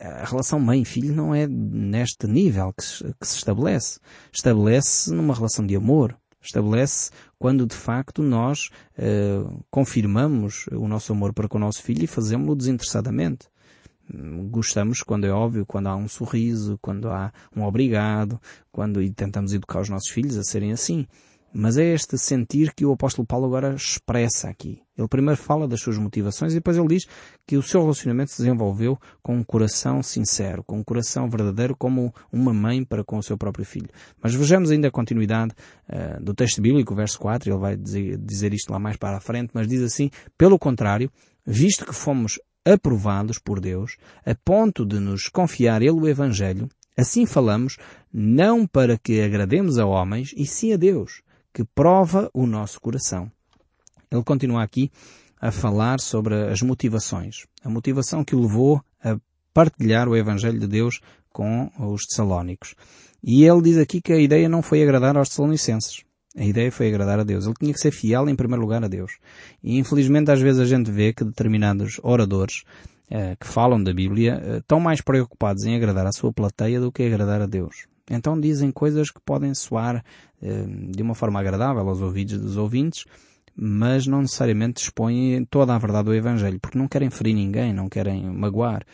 a 0.00 0.24
relação 0.24 0.58
mãe-filho 0.58 1.14
não 1.14 1.34
é 1.34 1.46
neste 1.46 2.26
nível 2.26 2.72
que 2.72 2.84
se, 2.84 3.04
que 3.20 3.26
se 3.26 3.36
estabelece. 3.36 4.00
Estabelece 4.32 5.12
numa 5.14 5.34
relação 5.34 5.64
de 5.64 5.76
amor. 5.76 6.16
Estabelece 6.42 7.10
quando 7.38 7.66
de 7.66 7.76
facto 7.76 8.22
nós 8.22 8.70
uh, 8.98 9.62
confirmamos 9.70 10.66
o 10.72 10.88
nosso 10.88 11.12
amor 11.12 11.32
para 11.32 11.48
com 11.48 11.58
o 11.58 11.60
nosso 11.60 11.82
filho 11.82 12.02
e 12.02 12.08
fazemos-lo 12.08 12.56
desinteressadamente. 12.56 13.46
Gostamos 14.50 15.02
quando 15.02 15.26
é 15.26 15.30
óbvio, 15.30 15.64
quando 15.64 15.86
há 15.86 15.94
um 15.94 16.08
sorriso, 16.08 16.78
quando 16.82 17.08
há 17.08 17.32
um 17.54 17.62
obrigado, 17.62 18.40
quando 18.72 19.00
e 19.00 19.10
tentamos 19.10 19.52
educar 19.52 19.80
os 19.80 19.88
nossos 19.88 20.10
filhos 20.10 20.36
a 20.36 20.42
serem 20.42 20.72
assim. 20.72 21.06
Mas 21.52 21.76
é 21.76 21.92
este 21.92 22.16
sentir 22.16 22.72
que 22.74 22.86
o 22.86 22.92
apóstolo 22.92 23.26
Paulo 23.26 23.46
agora 23.46 23.74
expressa 23.74 24.48
aqui. 24.48 24.82
Ele 24.96 25.08
primeiro 25.08 25.40
fala 25.40 25.66
das 25.66 25.80
suas 25.80 25.98
motivações 25.98 26.52
e 26.52 26.56
depois 26.56 26.76
ele 26.76 26.86
diz 26.86 27.06
que 27.46 27.56
o 27.56 27.62
seu 27.62 27.80
relacionamento 27.80 28.30
se 28.30 28.38
desenvolveu 28.38 28.96
com 29.22 29.36
um 29.36 29.42
coração 29.42 30.02
sincero, 30.02 30.62
com 30.62 30.78
um 30.78 30.84
coração 30.84 31.28
verdadeiro 31.28 31.74
como 31.76 32.14
uma 32.30 32.54
mãe 32.54 32.84
para 32.84 33.02
com 33.02 33.18
o 33.18 33.22
seu 33.22 33.36
próprio 33.36 33.64
filho. 33.64 33.88
Mas 34.22 34.34
vejamos 34.34 34.70
ainda 34.70 34.88
a 34.88 34.90
continuidade 34.92 35.52
uh, 35.88 36.22
do 36.22 36.34
texto 36.34 36.62
bíblico, 36.62 36.94
verso 36.94 37.18
4, 37.18 37.50
ele 37.50 37.58
vai 37.58 37.76
dizer, 37.76 38.16
dizer 38.18 38.54
isto 38.54 38.70
lá 38.70 38.78
mais 38.78 38.96
para 38.96 39.16
a 39.16 39.20
frente, 39.20 39.50
mas 39.52 39.66
diz 39.66 39.82
assim, 39.82 40.10
pelo 40.38 40.58
contrário, 40.58 41.10
visto 41.44 41.84
que 41.84 41.94
fomos 41.94 42.38
aprovados 42.64 43.38
por 43.38 43.58
Deus, 43.58 43.96
a 44.24 44.34
ponto 44.44 44.84
de 44.84 45.00
nos 45.00 45.28
confiar 45.28 45.82
Ele 45.82 45.92
o 45.92 46.06
Evangelho, 46.06 46.68
assim 46.96 47.26
falamos, 47.26 47.76
não 48.12 48.66
para 48.66 48.98
que 48.98 49.20
agrademos 49.20 49.78
a 49.78 49.86
homens, 49.86 50.32
e 50.36 50.46
sim 50.46 50.72
a 50.72 50.76
Deus, 50.76 51.22
que 51.52 51.64
prova 51.64 52.30
o 52.32 52.46
nosso 52.46 52.80
coração. 52.80 53.30
Ele 54.10 54.22
continua 54.22 54.62
aqui 54.62 54.90
a 55.40 55.50
falar 55.50 56.00
sobre 56.00 56.34
as 56.50 56.60
motivações. 56.62 57.46
A 57.64 57.70
motivação 57.70 58.24
que 58.24 58.34
o 58.34 58.40
levou 58.40 58.82
a 59.02 59.16
partilhar 59.54 60.08
o 60.08 60.16
Evangelho 60.16 60.58
de 60.58 60.66
Deus 60.66 61.00
com 61.32 61.70
os 61.78 62.02
Tessalónicos. 62.06 62.74
E 63.22 63.44
ele 63.44 63.62
diz 63.62 63.78
aqui 63.78 64.00
que 64.00 64.12
a 64.12 64.18
ideia 64.18 64.48
não 64.48 64.62
foi 64.62 64.82
agradar 64.82 65.16
aos 65.16 65.28
Tessalonicenses. 65.28 66.04
A 66.36 66.44
ideia 66.44 66.70
foi 66.70 66.88
agradar 66.88 67.18
a 67.18 67.24
Deus. 67.24 67.44
Ele 67.44 67.54
tinha 67.58 67.72
que 67.72 67.80
ser 67.80 67.90
fiel 67.90 68.28
em 68.28 68.36
primeiro 68.36 68.62
lugar 68.62 68.84
a 68.84 68.88
Deus. 68.88 69.12
E 69.62 69.78
infelizmente 69.78 70.30
às 70.30 70.40
vezes 70.40 70.60
a 70.60 70.64
gente 70.64 70.90
vê 70.90 71.12
que 71.12 71.24
determinados 71.24 72.00
oradores 72.02 72.62
eh, 73.10 73.36
que 73.38 73.46
falam 73.46 73.82
da 73.82 73.92
Bíblia 73.92 74.40
eh, 74.42 74.56
estão 74.58 74.78
mais 74.78 75.00
preocupados 75.00 75.64
em 75.64 75.74
agradar 75.74 76.06
a 76.06 76.12
sua 76.12 76.32
plateia 76.32 76.80
do 76.80 76.92
que 76.92 77.02
agradar 77.02 77.42
a 77.42 77.46
Deus. 77.46 77.86
Então 78.08 78.38
dizem 78.38 78.70
coisas 78.70 79.10
que 79.10 79.20
podem 79.20 79.54
soar 79.54 80.04
eh, 80.42 80.64
de 80.88 81.02
uma 81.02 81.14
forma 81.14 81.40
agradável 81.40 81.88
aos 81.88 82.00
ouvidos 82.00 82.38
dos 82.38 82.56
ouvintes, 82.56 83.04
mas 83.54 84.06
não 84.06 84.22
necessariamente 84.22 84.82
expõem 84.82 85.44
toda 85.44 85.74
a 85.74 85.78
verdade 85.78 86.04
do 86.04 86.14
Evangelho, 86.14 86.60
porque 86.60 86.78
não 86.78 86.88
querem 86.88 87.10
ferir 87.10 87.34
ninguém, 87.34 87.72
não 87.72 87.88
querem 87.88 88.28
magoar. 88.30 88.84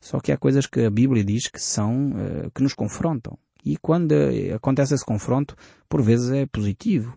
Só 0.00 0.20
que 0.20 0.32
há 0.32 0.36
coisas 0.36 0.66
que 0.66 0.80
a 0.80 0.90
Bíblia 0.90 1.24
diz 1.24 1.48
que 1.48 1.60
são, 1.60 2.12
eh, 2.16 2.50
que 2.54 2.62
nos 2.62 2.74
confrontam. 2.74 3.38
E 3.64 3.76
quando 3.78 4.14
acontece 4.54 4.94
esse 4.94 5.04
confronto, 5.04 5.56
por 5.88 6.02
vezes 6.02 6.30
é 6.30 6.44
positivo. 6.44 7.16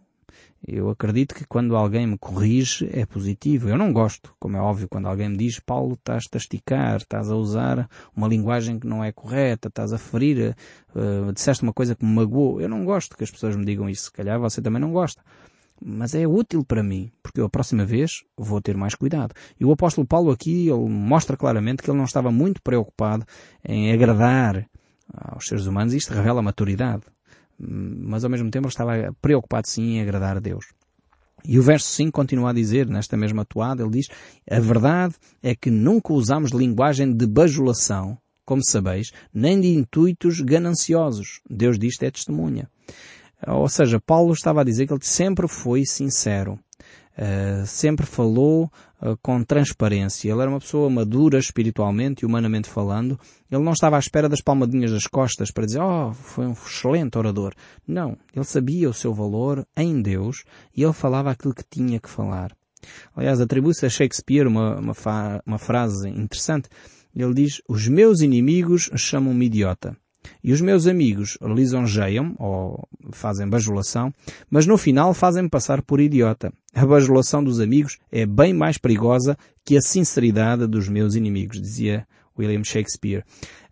Eu 0.67 0.89
acredito 0.89 1.33
que 1.33 1.45
quando 1.45 1.77
alguém 1.77 2.05
me 2.05 2.17
corrige 2.17 2.89
é 2.91 3.05
positivo. 3.05 3.69
Eu 3.69 3.77
não 3.77 3.93
gosto, 3.93 4.35
como 4.37 4.57
é 4.57 4.59
óbvio, 4.59 4.89
quando 4.89 5.07
alguém 5.07 5.29
me 5.29 5.37
diz 5.37 5.61
Paulo, 5.61 5.93
estás-te 5.93 6.35
a 6.35 6.37
esticar, 6.37 6.97
estás 6.97 7.31
a 7.31 7.35
usar 7.37 7.89
uma 8.13 8.27
linguagem 8.27 8.77
que 8.77 8.85
não 8.85 9.01
é 9.01 9.13
correta, 9.13 9.69
estás 9.69 9.93
a 9.93 9.97
ferir, 9.97 10.57
uh, 10.93 11.31
disseste 11.31 11.63
uma 11.63 11.71
coisa 11.71 11.95
que 11.95 12.03
me 12.03 12.13
magoou. 12.13 12.59
Eu 12.59 12.67
não 12.67 12.83
gosto 12.83 13.15
que 13.15 13.23
as 13.23 13.31
pessoas 13.31 13.55
me 13.55 13.63
digam 13.63 13.89
isso. 13.89 14.03
Se 14.03 14.11
calhar 14.11 14.37
você 14.37 14.61
também 14.61 14.81
não 14.81 14.91
gosta. 14.91 15.23
Mas 15.81 16.13
é 16.13 16.27
útil 16.27 16.65
para 16.65 16.83
mim, 16.83 17.11
porque 17.23 17.39
eu 17.39 17.45
a 17.45 17.49
próxima 17.49 17.85
vez 17.85 18.25
vou 18.35 18.59
ter 18.59 18.75
mais 18.75 18.93
cuidado. 18.93 19.33
E 19.57 19.63
o 19.63 19.71
apóstolo 19.71 20.05
Paulo 20.05 20.31
aqui, 20.31 20.67
ele 20.67 20.89
mostra 20.89 21.37
claramente 21.37 21.81
que 21.81 21.89
ele 21.89 21.97
não 21.97 22.05
estava 22.05 22.29
muito 22.29 22.61
preocupado 22.61 23.25
em 23.63 23.93
agradar 23.93 24.67
aos 25.13 25.47
seres 25.47 25.65
humanos. 25.65 25.93
Isto 25.93 26.13
revela 26.13 26.41
maturidade 26.41 27.03
mas 27.59 28.23
ao 28.23 28.29
mesmo 28.29 28.49
tempo 28.51 28.65
ele 28.65 28.71
estava 28.71 29.15
preocupado 29.21 29.67
sim 29.67 29.95
em 29.95 30.01
agradar 30.01 30.37
a 30.37 30.39
Deus. 30.39 30.65
E 31.45 31.57
o 31.57 31.63
verso 31.63 31.87
5 31.91 32.11
continua 32.11 32.49
a 32.49 32.53
dizer, 32.53 32.87
nesta 32.87 33.15
mesma 33.15 33.45
toada, 33.45 33.83
ele 33.83 33.91
diz, 33.91 34.07
a 34.49 34.59
verdade 34.59 35.15
é 35.41 35.55
que 35.55 35.69
nunca 35.69 36.13
usamos 36.13 36.51
linguagem 36.51 37.13
de 37.13 37.25
bajulação, 37.25 38.17
como 38.45 38.63
sabeis, 38.63 39.11
nem 39.33 39.59
de 39.59 39.67
intuitos 39.67 40.41
gananciosos. 40.41 41.41
Deus 41.49 41.77
disto 41.77 42.03
é 42.03 42.11
testemunha. 42.11 42.69
Ou 43.45 43.69
seja, 43.69 43.99
Paulo 43.99 44.33
estava 44.33 44.61
a 44.61 44.63
dizer 44.63 44.87
que 44.87 44.93
ele 44.93 45.03
sempre 45.03 45.47
foi 45.47 45.85
sincero. 45.85 46.59
Uh, 47.17 47.65
sempre 47.65 48.05
falou 48.05 48.71
com 49.21 49.43
transparência. 49.43 50.31
Ele 50.31 50.41
era 50.41 50.49
uma 50.49 50.59
pessoa 50.59 50.89
madura 50.89 51.37
espiritualmente 51.37 52.23
e 52.23 52.25
humanamente 52.25 52.69
falando. 52.69 53.19
Ele 53.49 53.63
não 53.63 53.73
estava 53.73 53.95
à 53.95 53.99
espera 53.99 54.27
das 54.27 54.41
palmadinhas 54.41 54.91
das 54.91 55.07
costas 55.07 55.51
para 55.51 55.65
dizer, 55.65 55.81
oh, 55.81 56.13
foi 56.13 56.47
um 56.47 56.53
excelente 56.53 57.17
orador. 57.17 57.53
Não. 57.87 58.17
Ele 58.35 58.45
sabia 58.45 58.89
o 58.89 58.93
seu 58.93 59.13
valor 59.13 59.65
em 59.75 60.01
Deus 60.01 60.43
e 60.75 60.83
ele 60.83 60.93
falava 60.93 61.31
aquilo 61.31 61.53
que 61.53 61.63
tinha 61.69 61.99
que 61.99 62.09
falar. 62.09 62.55
Aliás, 63.15 63.39
atribui-se 63.39 63.85
a 63.85 63.89
Shakespeare 63.89 64.47
uma, 64.47 64.79
uma, 64.79 64.93
uma 65.45 65.57
frase 65.57 66.09
interessante. 66.09 66.69
Ele 67.15 67.33
diz, 67.33 67.61
os 67.67 67.87
meus 67.87 68.21
inimigos 68.21 68.89
chamam-me 68.95 69.47
idiota. 69.47 69.97
E 70.43 70.51
os 70.51 70.61
meus 70.61 70.87
amigos 70.87 71.37
lisonjeiam, 71.41 72.35
ou 72.39 72.87
fazem 73.11 73.47
bajulação, 73.47 74.13
mas 74.49 74.65
no 74.65 74.77
final 74.77 75.13
fazem-me 75.13 75.49
passar 75.49 75.81
por 75.81 75.99
idiota. 75.99 76.51
A 76.73 76.85
bajulação 76.85 77.43
dos 77.43 77.59
amigos 77.59 77.97
é 78.11 78.25
bem 78.25 78.53
mais 78.53 78.77
perigosa 78.77 79.37
que 79.65 79.77
a 79.77 79.81
sinceridade 79.81 80.67
dos 80.67 80.87
meus 80.87 81.15
inimigos, 81.15 81.61
dizia 81.61 82.07
William 82.37 82.63
Shakespeare. 82.63 83.23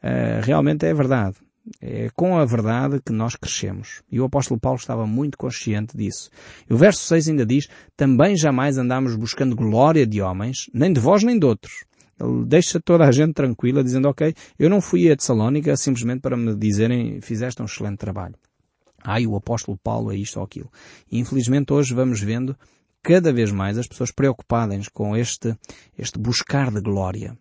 Uh, 0.04 0.42
realmente 0.44 0.86
é 0.86 0.94
verdade. 0.94 1.36
É 1.82 2.10
com 2.16 2.38
a 2.38 2.46
verdade 2.46 3.02
que 3.04 3.12
nós 3.12 3.36
crescemos. 3.36 4.04
E 4.12 4.20
o 4.20 4.26
apóstolo 4.26 4.60
Paulo 4.60 4.78
estava 4.78 5.08
muito 5.08 5.36
consciente 5.38 5.98
disso. 5.98 6.30
E 6.70 6.74
o 6.74 6.78
verso 6.78 7.02
6 7.06 7.30
ainda 7.30 7.46
diz, 7.46 7.68
também 7.98 8.38
jamais 8.38 8.78
andamos 8.78 9.16
buscando 9.16 9.56
glória 9.56 10.06
de 10.06 10.22
homens, 10.22 10.70
nem 10.74 10.94
de 10.94 11.00
vós 11.00 11.24
nem 11.24 11.40
de 11.40 11.46
outros 11.46 11.86
ele 12.20 12.46
deixa 12.46 12.80
toda 12.80 13.06
a 13.06 13.12
gente 13.12 13.34
tranquila, 13.34 13.84
dizendo, 13.84 14.08
ok, 14.08 14.34
eu 14.58 14.70
não 14.70 14.82
fui 14.82 15.12
a 15.12 15.16
Tessalónica 15.16 15.76
simplesmente 15.76 16.22
para 16.22 16.38
me 16.38 16.56
dizerem, 16.56 17.20
fizeste 17.22 17.62
um 17.62 17.66
excelente 17.66 17.98
trabalho. 17.98 18.36
Ai, 19.04 19.28
o 19.28 19.36
apóstolo 19.36 19.78
Paulo 19.78 20.12
é 20.12 20.16
isto 20.16 20.38
ou 20.38 20.46
aquilo. 20.46 20.72
E 21.12 21.20
infelizmente 21.20 21.72
hoje 21.72 21.94
vamos 21.94 22.22
vendo 22.22 22.58
cada 23.04 23.32
vez 23.32 23.52
mais 23.52 23.78
as 23.78 23.88
pessoas 23.88 24.12
preocupadas 24.12 24.88
com 24.88 25.16
este, 25.16 25.56
este 25.98 26.18
buscar 26.18 26.72
de 26.72 26.82
glória 26.82 27.38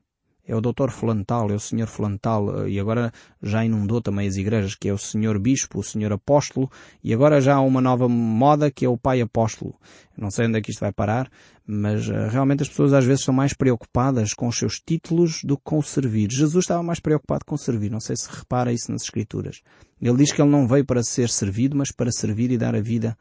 é 0.46 0.54
o 0.54 0.60
doutor 0.60 0.90
Flantal, 0.90 1.50
é 1.50 1.54
o 1.54 1.60
senhor 1.60 1.86
Flantal, 1.86 2.64
eh, 2.64 2.70
e 2.70 2.80
agora 2.80 3.12
já 3.42 3.64
inundou 3.64 4.00
também 4.00 4.28
as 4.28 4.36
igrejas, 4.36 4.74
que 4.74 4.88
é 4.88 4.92
o 4.92 4.98
senhor 4.98 5.38
bispo, 5.38 5.80
o 5.80 5.82
senhor 5.82 6.12
apóstolo, 6.12 6.70
e 7.02 7.14
agora 7.14 7.40
já 7.40 7.54
há 7.54 7.60
uma 7.60 7.80
nova 7.80 8.08
moda 8.08 8.70
que 8.70 8.84
é 8.84 8.88
o 8.88 8.98
pai 8.98 9.20
apóstolo. 9.20 9.74
Não 10.16 10.30
sei 10.30 10.46
onde 10.46 10.58
é 10.58 10.60
que 10.60 10.70
isto 10.70 10.80
vai 10.80 10.92
parar, 10.92 11.30
mas 11.66 12.08
uh, 12.08 12.28
realmente 12.28 12.62
as 12.62 12.68
pessoas 12.68 12.92
às 12.92 13.04
vezes 13.04 13.24
são 13.24 13.32
mais 13.32 13.54
preocupadas 13.54 14.34
com 14.34 14.46
os 14.46 14.56
seus 14.56 14.74
títulos 14.74 15.40
do 15.42 15.56
que 15.56 15.64
com 15.64 15.78
o 15.78 15.82
servir. 15.82 16.28
Jesus 16.30 16.64
estava 16.64 16.82
mais 16.82 17.00
preocupado 17.00 17.44
com 17.46 17.56
servir, 17.56 17.90
não 17.90 18.00
sei 18.00 18.16
se 18.16 18.28
repara 18.30 18.72
isso 18.72 18.92
nas 18.92 19.02
escrituras. 19.02 19.62
Ele 20.00 20.18
diz 20.18 20.30
que 20.30 20.42
ele 20.42 20.50
não 20.50 20.68
veio 20.68 20.84
para 20.84 21.02
ser 21.02 21.30
servido, 21.30 21.74
mas 21.74 21.90
para 21.90 22.12
servir 22.12 22.50
e 22.50 22.58
dar 22.58 22.74
a 22.74 22.80
vida 22.80 23.16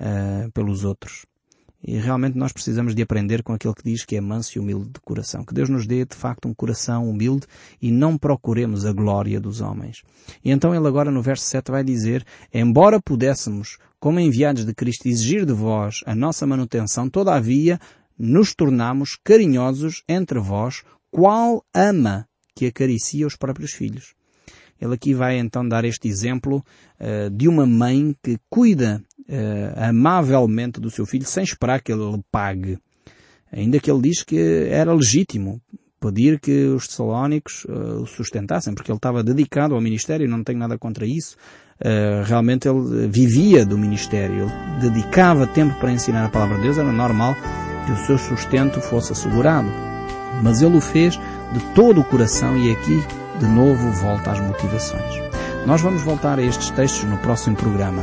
uh, 0.00 0.50
pelos 0.50 0.84
outros. 0.84 1.24
E 1.86 1.98
realmente 1.98 2.38
nós 2.38 2.50
precisamos 2.50 2.94
de 2.94 3.02
aprender 3.02 3.42
com 3.42 3.52
aquele 3.52 3.74
que 3.74 3.84
diz 3.84 4.04
que 4.06 4.16
é 4.16 4.20
manso 4.20 4.56
e 4.56 4.60
humilde 4.60 4.88
de 4.88 5.00
coração. 5.00 5.44
Que 5.44 5.52
Deus 5.52 5.68
nos 5.68 5.86
dê 5.86 6.06
de 6.06 6.16
facto 6.16 6.48
um 6.48 6.54
coração 6.54 7.08
humilde 7.08 7.46
e 7.80 7.92
não 7.92 8.16
procuremos 8.16 8.86
a 8.86 8.92
glória 8.92 9.38
dos 9.38 9.60
homens. 9.60 10.02
E 10.42 10.50
então 10.50 10.74
ele 10.74 10.88
agora 10.88 11.10
no 11.10 11.20
verso 11.20 11.44
7 11.44 11.70
vai 11.70 11.84
dizer, 11.84 12.24
embora 12.52 12.98
pudéssemos, 13.02 13.76
como 14.00 14.18
enviados 14.18 14.64
de 14.64 14.72
Cristo, 14.72 15.08
exigir 15.08 15.44
de 15.44 15.52
vós 15.52 16.00
a 16.06 16.14
nossa 16.14 16.46
manutenção, 16.46 17.10
todavia 17.10 17.78
nos 18.18 18.54
tornamos 18.54 19.18
carinhosos 19.22 20.02
entre 20.08 20.38
vós, 20.38 20.82
qual 21.10 21.62
ama 21.74 22.26
que 22.56 22.66
acaricia 22.66 23.26
os 23.26 23.36
próprios 23.36 23.72
filhos. 23.72 24.14
Ele 24.80 24.94
aqui 24.94 25.14
vai 25.14 25.38
então 25.38 25.66
dar 25.66 25.84
este 25.84 26.08
exemplo 26.08 26.64
uh, 27.00 27.30
de 27.30 27.48
uma 27.48 27.66
mãe 27.66 28.14
que 28.22 28.38
cuida 28.50 29.02
uh, 29.28 29.88
amavelmente 29.88 30.80
do 30.80 30.90
seu 30.90 31.06
filho 31.06 31.24
sem 31.24 31.44
esperar 31.44 31.80
que 31.80 31.92
ele 31.92 32.22
pague. 32.30 32.78
Ainda 33.52 33.78
que 33.78 33.90
ele 33.90 34.02
diz 34.02 34.22
que 34.22 34.66
era 34.68 34.92
legítimo 34.92 35.60
pedir 36.00 36.38
que 36.38 36.66
os 36.66 36.86
tessalónicos 36.86 37.64
uh, 37.64 38.02
o 38.02 38.06
sustentassem, 38.06 38.74
porque 38.74 38.90
ele 38.90 38.98
estava 38.98 39.22
dedicado 39.22 39.74
ao 39.74 39.80
ministério, 39.80 40.28
não 40.28 40.44
tenho 40.44 40.58
nada 40.58 40.76
contra 40.76 41.06
isso. 41.06 41.36
Uh, 41.80 42.22
realmente 42.24 42.68
ele 42.68 43.08
vivia 43.08 43.64
do 43.64 43.78
ministério, 43.78 44.44
ele 44.44 44.90
dedicava 44.90 45.46
tempo 45.46 45.74
para 45.80 45.90
ensinar 45.90 46.26
a 46.26 46.28
palavra 46.28 46.56
de 46.56 46.62
Deus, 46.62 46.78
era 46.78 46.92
normal 46.92 47.34
que 47.86 47.92
o 47.92 47.96
seu 47.96 48.18
sustento 48.18 48.80
fosse 48.80 49.12
assegurado. 49.12 49.68
Mas 50.42 50.62
ele 50.62 50.76
o 50.76 50.80
fez 50.80 51.18
de 51.52 51.60
todo 51.74 52.00
o 52.00 52.04
coração 52.04 52.56
e 52.56 52.72
aqui 52.72 53.02
de 53.38 53.46
novo 53.46 53.90
volta 53.92 54.32
às 54.32 54.40
motivações. 54.40 55.22
Nós 55.66 55.80
vamos 55.80 56.02
voltar 56.02 56.38
a 56.38 56.42
estes 56.42 56.70
textos 56.70 57.08
no 57.08 57.16
próximo 57.18 57.56
programa 57.56 58.02